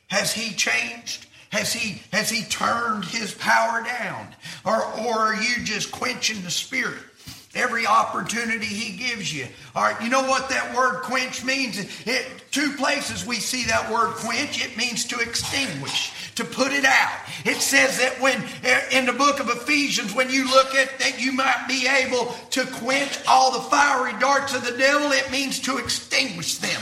Has 0.08 0.32
he 0.32 0.54
changed? 0.54 1.26
Has 1.50 1.72
he, 1.72 2.02
has 2.12 2.28
he 2.28 2.44
turned 2.44 3.06
his 3.06 3.34
power 3.34 3.82
down? 3.82 4.36
Or, 4.66 4.76
or 4.76 5.18
are 5.18 5.34
you 5.34 5.64
just 5.64 5.90
quenching 5.90 6.42
the 6.42 6.50
spirit? 6.50 7.00
Every 7.54 7.86
opportunity 7.86 8.66
he 8.66 8.98
gives 8.98 9.32
you. 9.32 9.46
All 9.74 9.82
right, 9.82 10.00
you 10.02 10.10
know 10.10 10.28
what 10.28 10.50
that 10.50 10.76
word 10.76 11.02
quench 11.04 11.42
means? 11.42 11.78
It, 12.06 12.26
two 12.56 12.72
places 12.78 13.26
we 13.26 13.36
see 13.36 13.64
that 13.64 13.92
word 13.92 14.14
quench. 14.14 14.64
It 14.64 14.78
means 14.78 15.04
to 15.04 15.20
extinguish 15.20 16.26
to 16.36 16.44
put 16.44 16.72
it 16.72 16.84
out. 16.84 17.18
It 17.44 17.56
says 17.56 17.98
that 17.98 18.20
when 18.20 18.42
eh, 18.62 18.98
in 18.98 19.06
the 19.06 19.12
book 19.12 19.40
of 19.40 19.48
Ephesians, 19.48 20.14
when 20.14 20.30
you 20.30 20.48
look 20.48 20.74
at 20.74 20.98
that, 20.98 21.20
you 21.20 21.32
might 21.32 21.66
be 21.66 21.86
able 21.86 22.34
to 22.50 22.66
quench 22.80 23.18
all 23.26 23.52
the 23.52 23.60
fiery 23.68 24.18
darts 24.20 24.54
of 24.54 24.64
the 24.64 24.76
devil. 24.76 25.12
It 25.12 25.30
means 25.30 25.60
to 25.60 25.78
extinguish 25.78 26.58
them. 26.58 26.80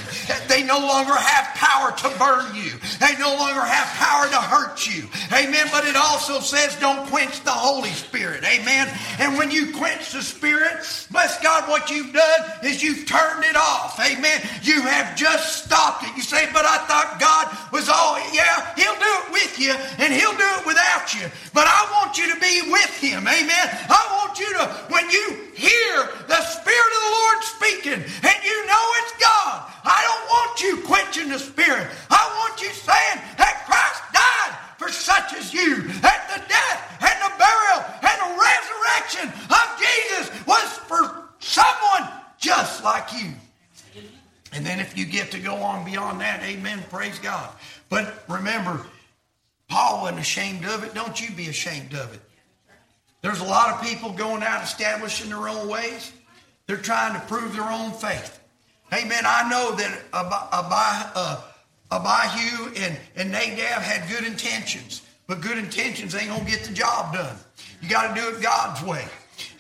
They 0.49 0.63
no 0.63 0.79
longer 0.79 1.15
have 1.15 1.55
power 1.55 1.91
to 1.91 2.19
burn 2.19 2.55
you. 2.55 2.73
They 3.01 3.17
no 3.19 3.35
longer 3.35 3.63
have 3.63 3.87
power 3.99 4.27
to 4.29 4.41
hurt 4.43 4.87
you. 4.87 5.09
Amen. 5.33 5.67
But 5.71 5.87
it 5.87 5.97
also 5.97 6.41
says 6.41 6.77
don't 6.81 7.09
quench 7.09 7.43
the 7.43 7.51
Holy 7.51 7.91
Spirit. 7.91 8.45
Amen. 8.45 8.89
And 9.19 9.39
when 9.39 9.51
you 9.51 9.73
quench 9.73 10.13
the 10.13 10.23
Spirit, 10.23 10.83
bless 11.11 11.41
God, 11.43 11.69
what 11.69 11.91
you've 11.91 12.13
done 12.13 12.41
is 12.65 12.83
you've 12.83 13.07
turned 13.07 13.45
it 13.45 13.57
off. 13.57 14.01
Amen. 14.01 14.41
You 14.63 14.83
have 14.83 15.17
just 15.17 15.64
stopped 15.65 16.05
it. 16.05 16.13
You 16.17 16.23
say, 16.23 16.47
but 16.53 16.65
I 16.65 16.79
thought 16.85 17.17
God 17.17 17.49
was 17.73 17.89
all, 17.89 18.21
yeah, 18.33 18.75
He'll 18.77 19.01
do 19.01 19.13
it 19.25 19.33
with 19.33 19.45
with 19.55 19.61
you 19.61 19.73
and 19.99 20.13
he'll 20.13 20.37
do 20.37 20.51
it 20.59 20.67
without 20.67 21.15
you. 21.15 21.27
But 21.53 21.67
I 21.67 21.87
want 21.93 22.19
you 22.19 22.33
to 22.35 22.41
be 22.41 22.71
with 22.71 22.99
him. 22.99 23.27
Amen. 23.27 23.67
I 23.89 24.03
want 24.19 24.39
you 24.39 24.51
to, 24.55 24.65
when 24.91 25.09
you 25.11 25.53
hear 25.55 25.95
the 26.27 26.41
Spirit 26.43 26.93
of 26.97 27.03
the 27.05 27.15
Lord 27.15 27.39
speaking 27.45 28.01
and 28.01 28.39
you 28.43 28.67
know 28.67 28.85
it's 29.03 29.15
God, 29.21 29.71
I 29.85 30.01
don't 30.03 30.27
want 30.33 30.61
you 30.61 30.73
quenching 30.87 31.29
the 31.29 31.39
Spirit. 31.39 31.87
I 32.11 32.25
want 32.41 32.61
you 32.63 32.71
saying 32.71 33.19
that 33.39 33.63
Christ 33.69 34.03
died 34.11 34.55
for 34.79 34.89
such 34.91 35.35
as 35.35 35.53
you. 35.53 35.83
That 36.01 36.27
the 36.33 36.41
death 36.49 36.81
and 37.05 37.19
the 37.23 37.33
burial 37.39 37.81
and 38.01 38.19
the 38.25 38.33
resurrection 38.35 39.27
of 39.53 39.67
Jesus 39.79 40.47
was 40.47 40.69
for 40.89 41.29
someone 41.39 42.11
just 42.39 42.83
like 42.83 43.13
you. 43.13 43.31
And 44.53 44.65
then 44.65 44.79
if 44.79 44.97
you 44.97 45.05
get 45.05 45.33
to 45.33 45.41
go 45.41 45.57
on 45.57 45.85
beyond 45.85 46.21
that, 46.21 46.41
amen, 46.45 46.85
praise 46.89 47.19
God. 47.19 47.51
But 47.89 48.23
remember, 48.29 48.87
Paul 49.69 50.03
wasn't 50.03 50.21
ashamed 50.21 50.65
of 50.67 50.85
it. 50.85 50.95
Don't 50.95 51.21
you 51.21 51.35
be 51.35 51.49
ashamed 51.65 51.95
of 51.95 52.13
it. 52.13 52.21
There's 53.23 53.41
a 53.41 53.45
lot 53.45 53.73
of 53.73 53.83
people 53.87 54.13
going 54.13 54.43
out 54.43 54.63
establishing 54.63 55.31
their 55.31 55.49
own 55.49 55.69
ways. 55.69 56.13
They're 56.67 56.77
trying 56.77 57.19
to 57.19 57.27
prove 57.27 57.55
their 57.55 57.71
own 57.71 57.93
faith. 57.93 58.41
Amen. 58.93 59.23
I 59.25 59.49
know 59.49 59.75
that 59.77 60.01
uh, 60.13 61.41
Abihu 61.91 62.73
and, 62.77 62.99
and 63.17 63.33
Nadab 63.33 63.83
had 63.83 64.09
good 64.11 64.25
intentions, 64.25 65.03
but 65.27 65.41
good 65.41 65.57
intentions 65.57 66.15
ain't 66.15 66.29
going 66.29 66.45
to 66.45 66.51
get 66.51 66.65
the 66.65 66.75
job 66.75 67.15
done. 67.15 67.37
You 67.81 67.89
got 67.89 68.15
to 68.15 68.21
do 68.21 68.29
it 68.29 68.43
God's 68.43 68.83
way. 68.83 69.05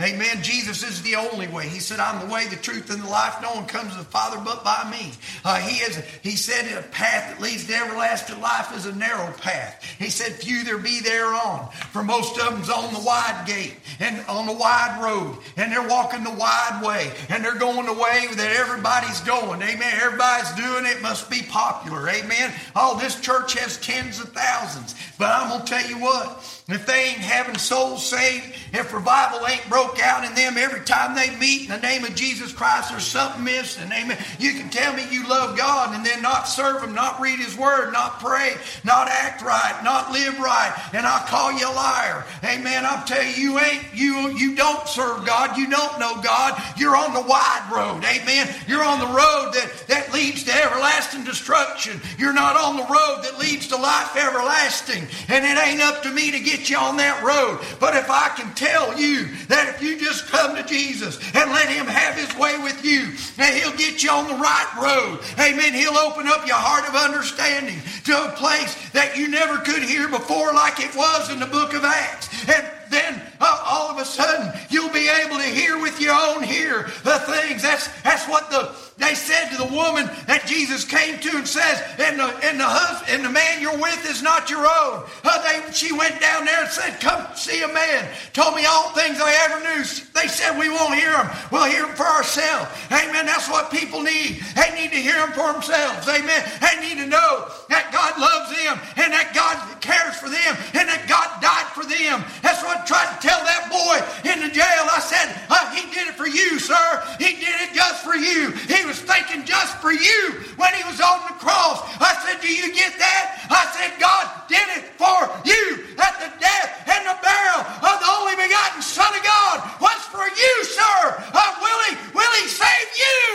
Amen. 0.00 0.42
Jesus 0.42 0.82
is 0.82 1.02
the 1.02 1.14
only 1.16 1.46
way. 1.48 1.68
He 1.68 1.78
said, 1.78 2.00
I'm 2.00 2.26
the 2.26 2.32
way, 2.32 2.46
the 2.48 2.56
truth, 2.56 2.90
and 2.90 3.02
the 3.02 3.08
life. 3.08 3.36
No 3.40 3.52
one 3.54 3.66
comes 3.66 3.92
to 3.92 3.98
the 3.98 4.04
Father 4.04 4.40
but 4.44 4.64
by 4.64 4.88
me. 4.90 5.12
Uh, 5.44 5.58
he 5.58 5.78
is. 5.78 5.96
He 6.22 6.32
said, 6.36 6.76
a 6.76 6.82
path 6.88 7.30
that 7.30 7.40
leads 7.40 7.66
to 7.66 7.74
everlasting 7.74 8.40
life 8.40 8.74
is 8.76 8.86
a 8.86 8.94
narrow 8.94 9.32
path. 9.34 9.82
He 9.98 10.10
said, 10.10 10.32
few 10.32 10.64
there 10.64 10.78
be 10.78 11.00
thereon. 11.00 11.70
For 11.92 12.02
most 12.02 12.38
of 12.38 12.52
them's 12.52 12.70
on 12.70 12.92
the 12.92 13.00
wide 13.00 13.44
gate 13.46 13.76
and 14.00 14.24
on 14.26 14.46
the 14.46 14.52
wide 14.52 15.00
road, 15.02 15.38
and 15.56 15.70
they're 15.70 15.88
walking 15.88 16.24
the 16.24 16.30
wide 16.30 16.82
way, 16.84 17.12
and 17.28 17.44
they're 17.44 17.58
going 17.58 17.86
the 17.86 17.92
way 17.92 18.26
that 18.34 18.56
everybody's 18.56 19.20
going. 19.20 19.62
Amen. 19.62 19.94
Everybody's 20.02 20.50
doing 20.52 20.86
it. 20.86 21.02
Must 21.02 21.30
be 21.30 21.42
popular. 21.42 22.08
Amen. 22.08 22.52
Oh, 22.74 22.98
this 22.98 23.20
church 23.20 23.54
has 23.58 23.78
tens 23.78 24.20
of 24.20 24.30
thousands, 24.30 24.94
but 25.18 25.30
I'm 25.30 25.48
gonna 25.48 25.64
tell 25.64 25.86
you 25.88 25.98
what. 25.98 26.62
If 26.66 26.86
they 26.86 27.08
ain't 27.08 27.18
having 27.18 27.58
souls 27.58 28.06
saved, 28.06 28.54
if 28.72 28.94
revival 28.94 29.46
ain't 29.46 29.68
broke 29.68 30.00
out 30.00 30.24
in 30.24 30.34
them 30.34 30.56
every 30.56 30.80
time 30.80 31.14
they 31.14 31.36
meet 31.36 31.64
in 31.64 31.68
the 31.68 31.78
name 31.78 32.04
of 32.04 32.14
Jesus 32.14 32.52
Christ, 32.52 32.90
there's 32.90 33.04
something 33.04 33.44
missing. 33.44 33.92
Amen. 33.92 34.16
You 34.38 34.54
can 34.54 34.70
tell 34.70 34.94
me 34.94 35.04
you 35.10 35.28
love 35.28 35.58
God 35.58 35.94
and 35.94 36.06
then 36.06 36.22
not 36.22 36.48
serve 36.48 36.82
Him, 36.82 36.94
not 36.94 37.20
read 37.20 37.38
His 37.38 37.54
Word, 37.54 37.92
not 37.92 38.18
pray, 38.18 38.54
not 38.82 39.08
act 39.08 39.42
right, 39.42 39.78
not 39.84 40.10
live 40.10 40.38
right, 40.40 40.72
and 40.94 41.06
I'll 41.06 41.26
call 41.26 41.52
you 41.52 41.68
a 41.68 41.74
liar. 41.74 42.24
Amen. 42.42 42.86
I'm 42.86 43.04
telling 43.06 43.34
you, 43.36 43.52
you 43.52 43.58
ain't 43.58 43.84
you 43.92 44.30
you 44.30 44.56
don't 44.56 44.88
serve 44.88 45.26
God. 45.26 45.58
You 45.58 45.68
don't 45.68 46.00
know 46.00 46.20
God. 46.22 46.60
You're 46.78 46.96
on 46.96 47.12
the 47.12 47.28
wide 47.28 47.70
road. 47.72 48.04
Amen. 48.04 48.48
You're 48.66 48.84
on 48.84 49.00
the 49.00 49.06
road 49.06 49.52
that 49.52 49.70
that 49.88 50.14
leads 50.14 50.44
to 50.44 50.52
everlasting 50.54 51.24
destruction. 51.24 52.00
You're 52.16 52.32
not 52.32 52.56
on 52.56 52.76
the 52.78 52.84
road 52.84 53.20
that 53.24 53.38
leads 53.38 53.68
to 53.68 53.76
life 53.76 54.16
everlasting. 54.16 55.06
And 55.28 55.44
it 55.44 55.58
ain't 55.58 55.80
up 55.80 56.02
to 56.02 56.10
me 56.10 56.30
to 56.30 56.40
get 56.40 56.68
you 56.70 56.76
on 56.76 56.96
that 56.98 57.22
road. 57.22 57.60
But 57.80 57.96
if 57.96 58.10
I 58.10 58.28
can 58.36 58.54
tell 58.54 58.98
you 58.98 59.28
that 59.48 59.74
if 59.74 59.82
you 59.82 59.98
just 59.98 60.26
come 60.28 60.56
to 60.56 60.62
Jesus 60.62 61.18
and 61.34 61.50
let 61.50 61.68
Him 61.68 61.86
have 61.86 62.14
His 62.14 62.34
way 62.38 62.58
with 62.58 62.84
you, 62.84 63.12
that 63.36 63.54
He'll 63.54 63.76
get 63.76 64.02
you 64.02 64.10
on 64.10 64.28
the 64.28 64.34
right 64.34 64.70
road. 64.80 65.20
Amen. 65.38 65.74
He'll 65.74 65.98
open 65.98 66.28
up 66.28 66.46
your 66.46 66.56
heart 66.56 66.88
of 66.88 66.94
understanding 66.94 67.80
to 68.04 68.24
a 68.24 68.32
place 68.32 68.74
that 68.90 69.16
you 69.16 69.28
never 69.28 69.58
could 69.58 69.82
hear 69.82 70.08
before, 70.08 70.52
like 70.52 70.80
it 70.80 70.94
was 70.94 71.30
in 71.30 71.40
the 71.40 71.46
book 71.46 71.74
of 71.74 71.84
Acts. 71.84 72.28
And 72.48 72.66
then 72.94 73.22
uh, 73.40 73.64
all 73.66 73.90
of 73.90 73.98
a 73.98 74.04
sudden 74.04 74.52
you'll 74.70 74.92
be 74.92 75.08
able 75.08 75.36
to 75.36 75.44
hear 75.44 75.80
with 75.80 76.00
your 76.00 76.14
own 76.14 76.44
ear 76.44 76.84
the 77.02 77.18
things. 77.26 77.62
That's 77.62 77.88
that's 78.02 78.28
what 78.28 78.50
the 78.50 78.74
they 78.96 79.14
said 79.14 79.50
to 79.50 79.56
the 79.58 79.74
woman 79.74 80.06
that 80.30 80.46
Jesus 80.46 80.84
came 80.84 81.18
to 81.18 81.30
and 81.36 81.48
says, 81.48 81.82
and 81.98 82.14
the, 82.14 82.30
and 82.46 82.60
the 82.60 82.68
husband, 82.68 83.10
and 83.10 83.24
the 83.26 83.30
man 83.34 83.58
you're 83.60 83.76
with 83.76 84.06
is 84.06 84.22
not 84.22 84.46
your 84.50 84.62
own. 84.62 85.02
Uh, 85.26 85.42
they, 85.42 85.66
she 85.74 85.90
went 85.90 86.20
down 86.22 86.46
there 86.46 86.62
and 86.62 86.70
said, 86.70 87.00
come 87.02 87.26
see 87.34 87.62
a 87.62 87.68
man. 87.74 88.06
Told 88.32 88.54
me 88.54 88.62
all 88.66 88.94
things 88.94 89.18
I 89.18 89.34
ever 89.50 89.58
knew. 89.66 89.82
They 90.14 90.30
said 90.30 90.54
we 90.54 90.70
won't 90.70 90.94
hear 90.94 91.10
them. 91.10 91.26
We'll 91.50 91.66
hear 91.66 91.90
them 91.90 91.96
for 91.98 92.06
ourselves. 92.06 92.70
Amen. 92.94 93.26
That's 93.26 93.50
what 93.50 93.74
people 93.74 93.98
need. 93.98 94.46
They 94.54 94.70
need 94.78 94.94
to 94.94 95.02
hear 95.02 95.18
them 95.18 95.34
for 95.34 95.50
themselves. 95.50 96.06
Amen. 96.06 96.46
They 96.62 96.78
need 96.78 97.02
to 97.02 97.10
know 97.10 97.50
that 97.66 97.90
God 97.90 98.14
loves 98.14 98.54
them 98.54 98.78
and 98.94 99.10
that 99.10 99.34
God 99.34 99.58
cares 99.82 100.14
for 100.22 100.30
them 100.30 100.54
and 100.78 100.86
that 100.86 101.10
God 101.10 101.33
died 101.44 101.68
for 101.76 101.84
them. 101.84 102.24
That's 102.40 102.64
what 102.64 102.80
I 102.80 102.84
tried 102.88 103.12
to 103.12 103.18
tell 103.20 103.36
that 103.44 103.68
boy 103.68 104.00
in 104.24 104.40
the 104.40 104.48
jail. 104.48 104.88
I 104.88 105.04
said, 105.04 105.28
uh, 105.52 105.68
he 105.76 105.84
did 105.92 106.08
it 106.08 106.16
for 106.16 106.24
you, 106.24 106.56
sir. 106.56 107.04
He 107.20 107.36
did 107.36 107.52
it 107.68 107.76
just 107.76 108.00
for 108.00 108.16
you. 108.16 108.56
He 108.64 108.80
was 108.88 108.96
thinking 108.96 109.44
just 109.44 109.76
for 109.84 109.92
you 109.92 110.40
when 110.56 110.72
he 110.72 110.80
was 110.88 111.04
on 111.04 111.20
the 111.28 111.36
cross. 111.36 111.84
I 112.00 112.16
said, 112.24 112.40
Do 112.40 112.48
you 112.48 112.72
get 112.72 112.96
that? 112.96 113.44
I 113.52 113.68
said, 113.76 113.92
God 114.00 114.24
did 114.48 114.64
it 114.80 114.88
for 114.96 115.20
you. 115.44 115.84
That 116.00 116.16
the 116.16 116.32
death 116.40 116.68
and 116.88 117.04
the 117.04 117.16
burial 117.20 117.60
of 117.60 117.96
the 118.00 118.08
only 118.08 118.40
begotten 118.40 118.80
Son 118.80 119.12
of 119.12 119.20
God 119.20 119.56
was 119.84 120.00
for 120.08 120.24
you, 120.24 120.54
sir. 120.64 120.98
Uh, 121.28 121.50
will, 121.60 121.80
he, 121.92 121.92
will 122.16 122.34
he 122.40 122.48
save 122.48 122.88
you? 122.96 123.28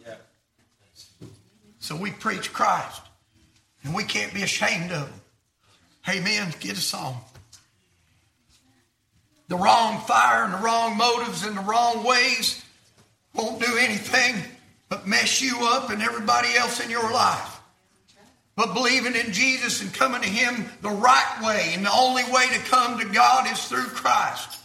Yeah. 0.00 1.28
So 1.78 1.94
we 1.94 2.10
preach 2.10 2.54
Christ, 2.56 3.02
and 3.84 3.94
we 3.94 4.04
can't 4.04 4.32
be 4.32 4.42
ashamed 4.42 4.92
of 4.92 5.12
him. 5.12 5.20
Amen. 6.08 6.54
Get 6.60 6.76
a 6.76 6.80
song. 6.80 7.20
The 9.48 9.56
wrong 9.56 10.00
fire 10.00 10.44
and 10.44 10.54
the 10.54 10.58
wrong 10.58 10.96
motives 10.96 11.44
and 11.44 11.56
the 11.56 11.62
wrong 11.62 12.04
ways 12.04 12.64
won't 13.34 13.60
do 13.60 13.76
anything 13.78 14.36
but 14.88 15.06
mess 15.06 15.42
you 15.42 15.58
up 15.62 15.90
and 15.90 16.02
everybody 16.02 16.54
else 16.54 16.80
in 16.80 16.90
your 16.90 17.10
life. 17.10 17.60
But 18.56 18.72
believing 18.72 19.16
in 19.16 19.32
Jesus 19.32 19.82
and 19.82 19.92
coming 19.92 20.22
to 20.22 20.28
Him 20.28 20.66
the 20.80 20.90
right 20.90 21.40
way, 21.42 21.72
and 21.74 21.84
the 21.84 21.92
only 21.92 22.22
way 22.32 22.46
to 22.48 22.58
come 22.70 22.98
to 23.00 23.06
God 23.06 23.50
is 23.50 23.64
through 23.66 23.86
Christ. 23.86 24.60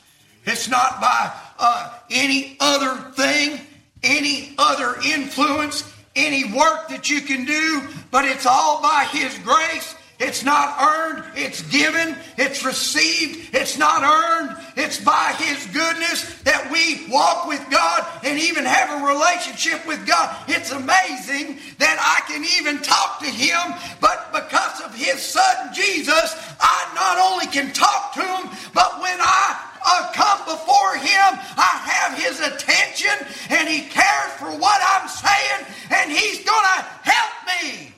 It's 0.45 0.69
not 0.69 1.01
by 1.01 1.31
uh, 1.57 1.97
any 2.11 2.55
other 2.59 2.95
thing, 3.13 3.59
any 4.03 4.53
other 4.59 4.95
influence, 5.05 5.91
any 6.15 6.53
work 6.53 6.89
that 6.89 7.09
you 7.09 7.21
can 7.21 7.45
do, 7.45 7.81
but 8.11 8.25
it's 8.25 8.45
all 8.45 8.81
by 8.81 9.07
His 9.11 9.37
grace 9.39 9.95
it's 10.19 10.43
not 10.43 10.81
earned, 10.81 11.23
it's 11.35 11.61
given, 11.71 12.13
it's 12.37 12.65
received, 12.65 13.55
it's 13.55 13.77
not 13.77 14.03
earned. 14.03 14.57
It's 14.75 14.99
by 14.99 15.33
His 15.39 15.65
goodness 15.67 16.41
that 16.43 16.69
we 16.69 17.07
walk 17.09 17.47
with 17.47 17.63
God 17.71 18.05
and 18.25 18.37
even 18.37 18.65
have 18.65 19.01
a 19.01 19.07
relationship 19.07 19.87
with 19.87 20.05
God. 20.05 20.35
It's 20.49 20.71
amazing 20.71 21.59
that 21.79 21.95
I 22.03 22.27
can 22.27 22.43
even 22.59 22.83
talk 22.83 23.19
to 23.19 23.31
Him, 23.31 23.59
but 24.01 24.31
because 24.35 24.81
of 24.81 24.93
His 24.93 25.23
Son 25.23 25.73
Jesus, 25.73 26.35
I 26.59 26.91
not 26.95 27.15
only 27.31 27.47
can 27.47 27.71
talk 27.71 28.13
to 28.15 28.21
Him, 28.21 28.51
but 28.73 28.99
when 28.99 29.19
I 29.23 29.55
uh, 29.87 30.11
come 30.11 30.43
before 30.43 30.99
Him, 30.99 31.39
I 31.55 31.79
have 31.95 32.19
His 32.19 32.39
attention 32.43 33.15
and 33.55 33.69
He 33.69 33.87
cares 33.87 34.31
for 34.35 34.51
what 34.51 34.81
I'm 34.83 35.07
saying 35.07 35.63
and 35.91 36.11
He's 36.11 36.43
going 36.43 36.67
to 36.75 36.83
help 37.07 37.63
me. 37.63 37.93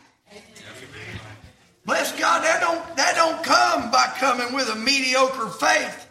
Bless 1.86 2.12
God, 2.20 2.44
that 2.44 2.62
don't, 2.62 2.96
that 2.96 3.16
don't 3.16 3.44
come 3.44 3.92
by 3.92 4.06
coming 4.18 4.54
with 4.54 4.70
a 4.70 4.76
mediocre 4.76 5.48
faith. 5.48 6.08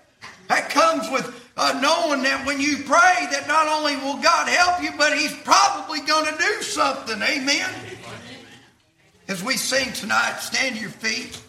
That 0.49 0.69
comes 0.71 1.09
with 1.11 1.33
uh, 1.57 1.79
knowing 1.81 2.23
that 2.25 2.45
when 2.45 2.61
you 2.61 2.79
pray, 2.79 3.29
that 3.31 3.45
not 3.47 3.69
only 3.69 3.95
will 3.97 4.21
God 4.21 4.49
help 4.49 4.83
you, 4.83 4.91
but 4.97 5.17
He's 5.17 5.35
probably 5.45 6.01
going 6.01 6.27
to 6.27 6.37
do 6.37 6.63
something. 6.63 7.23
Amen. 7.23 7.71
As 9.29 9.45
we 9.45 9.57
sing 9.57 9.93
tonight, 9.93 10.39
stand 10.41 10.75
to 10.75 10.81
your 10.81 10.91
feet. 10.91 11.41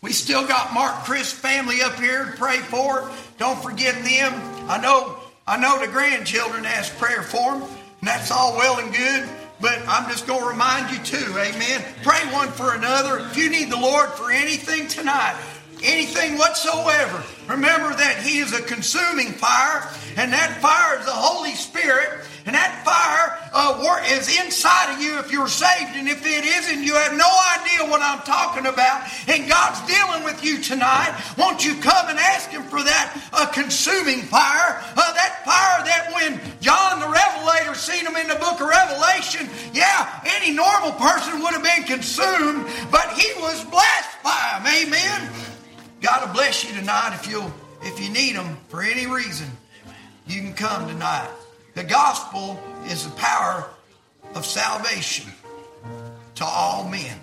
We 0.00 0.12
still 0.12 0.46
got 0.46 0.72
Mark 0.72 1.04
Chris 1.04 1.30
family 1.30 1.82
up 1.82 1.96
here 1.96 2.24
to 2.24 2.32
pray 2.38 2.56
for. 2.56 3.10
Don't 3.36 3.62
forget 3.62 3.96
them. 3.96 4.32
I 4.66 4.80
know, 4.80 5.18
I 5.46 5.58
know 5.58 5.78
the 5.78 5.92
grandchildren 5.92 6.64
ask 6.64 6.96
prayer 6.96 7.22
for 7.22 7.58
them, 7.58 7.62
and 7.62 8.08
that's 8.08 8.30
all 8.30 8.56
well 8.56 8.78
and 8.78 8.94
good. 8.94 9.28
But 9.60 9.78
I'm 9.86 10.08
just 10.10 10.26
going 10.26 10.40
to 10.40 10.48
remind 10.48 10.90
you 10.90 10.98
too, 11.04 11.32
amen. 11.38 11.84
Pray 12.02 12.20
one 12.32 12.48
for 12.48 12.74
another. 12.74 13.18
If 13.26 13.36
you 13.36 13.50
need 13.50 13.70
the 13.70 13.78
Lord 13.78 14.08
for 14.10 14.30
anything 14.30 14.88
tonight, 14.88 15.38
anything 15.82 16.38
whatsoever, 16.38 17.22
remember 17.46 17.94
that 17.94 18.22
He 18.22 18.38
is 18.38 18.52
a 18.54 18.62
consuming 18.62 19.32
fire, 19.32 19.86
and 20.16 20.32
that 20.32 20.60
fire 20.62 20.98
is 20.98 21.04
the 21.04 21.12
Holy 21.12 21.52
Spirit, 21.52 22.24
and 22.46 22.54
that 22.54 22.82
fire 22.84 23.36
uh, 23.52 24.00
is 24.10 24.28
inside 24.40 24.94
of 24.94 25.02
you 25.02 25.18
if 25.18 25.30
you're 25.32 25.48
saved. 25.48 25.96
And 25.96 26.08
if 26.08 26.24
it 26.24 26.44
isn't, 26.44 26.82
you 26.82 26.94
have 26.94 27.16
no 27.16 27.28
idea 27.58 27.90
what 27.90 28.00
I'm 28.02 28.20
talking 28.22 28.66
about. 28.66 29.08
And 29.28 29.48
God's 29.48 29.80
dealing 29.86 30.24
with 30.24 30.44
you 30.44 30.60
tonight. 30.62 31.14
Won't 31.36 31.64
you 31.64 31.74
come 31.80 32.08
and 32.08 32.18
ask 32.18 32.50
Him 32.50 32.62
for 32.62 32.82
that 32.82 33.16
uh, 33.32 33.46
consuming 33.46 34.22
fire? 34.22 34.82
Uh, 34.96 35.12
that 35.14 35.44
fire 35.44 35.84
that 35.84 36.10
when 36.14 36.40
John 36.60 37.00
the 37.00 37.08
Revelator 37.08 37.74
seen 37.74 38.06
him 38.06 38.16
in 38.16 38.28
the 38.28 38.36
book 38.36 38.60
of 38.60 38.68
Revelation, 38.68 39.48
yeah, 39.72 40.20
any 40.24 40.54
normal 40.54 40.92
person 40.92 41.40
would 41.40 41.52
have 41.52 41.62
been 41.62 41.84
consumed, 41.84 42.66
but 42.90 43.12
he 43.18 43.28
was 43.40 43.64
blessed 43.64 44.22
by 44.22 44.58
him. 44.58 44.88
Amen. 44.88 45.30
God 46.00 46.26
will 46.26 46.34
bless 46.34 46.64
you 46.64 46.74
tonight 46.78 47.14
if 47.14 47.28
you'll 47.28 47.52
if 47.82 48.00
you 48.00 48.10
need 48.10 48.36
Him 48.36 48.56
for 48.68 48.82
any 48.82 49.06
reason. 49.06 49.48
You 50.26 50.42
can 50.42 50.54
come 50.54 50.86
tonight. 50.86 51.30
The 51.80 51.86
gospel 51.86 52.62
is 52.88 53.06
the 53.06 53.16
power 53.16 53.70
of 54.34 54.44
salvation 54.44 55.32
to 56.34 56.44
all 56.44 56.86
men. 56.86 57.18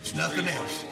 It's 0.00 0.14
nothing 0.14 0.48
else. 0.48 0.86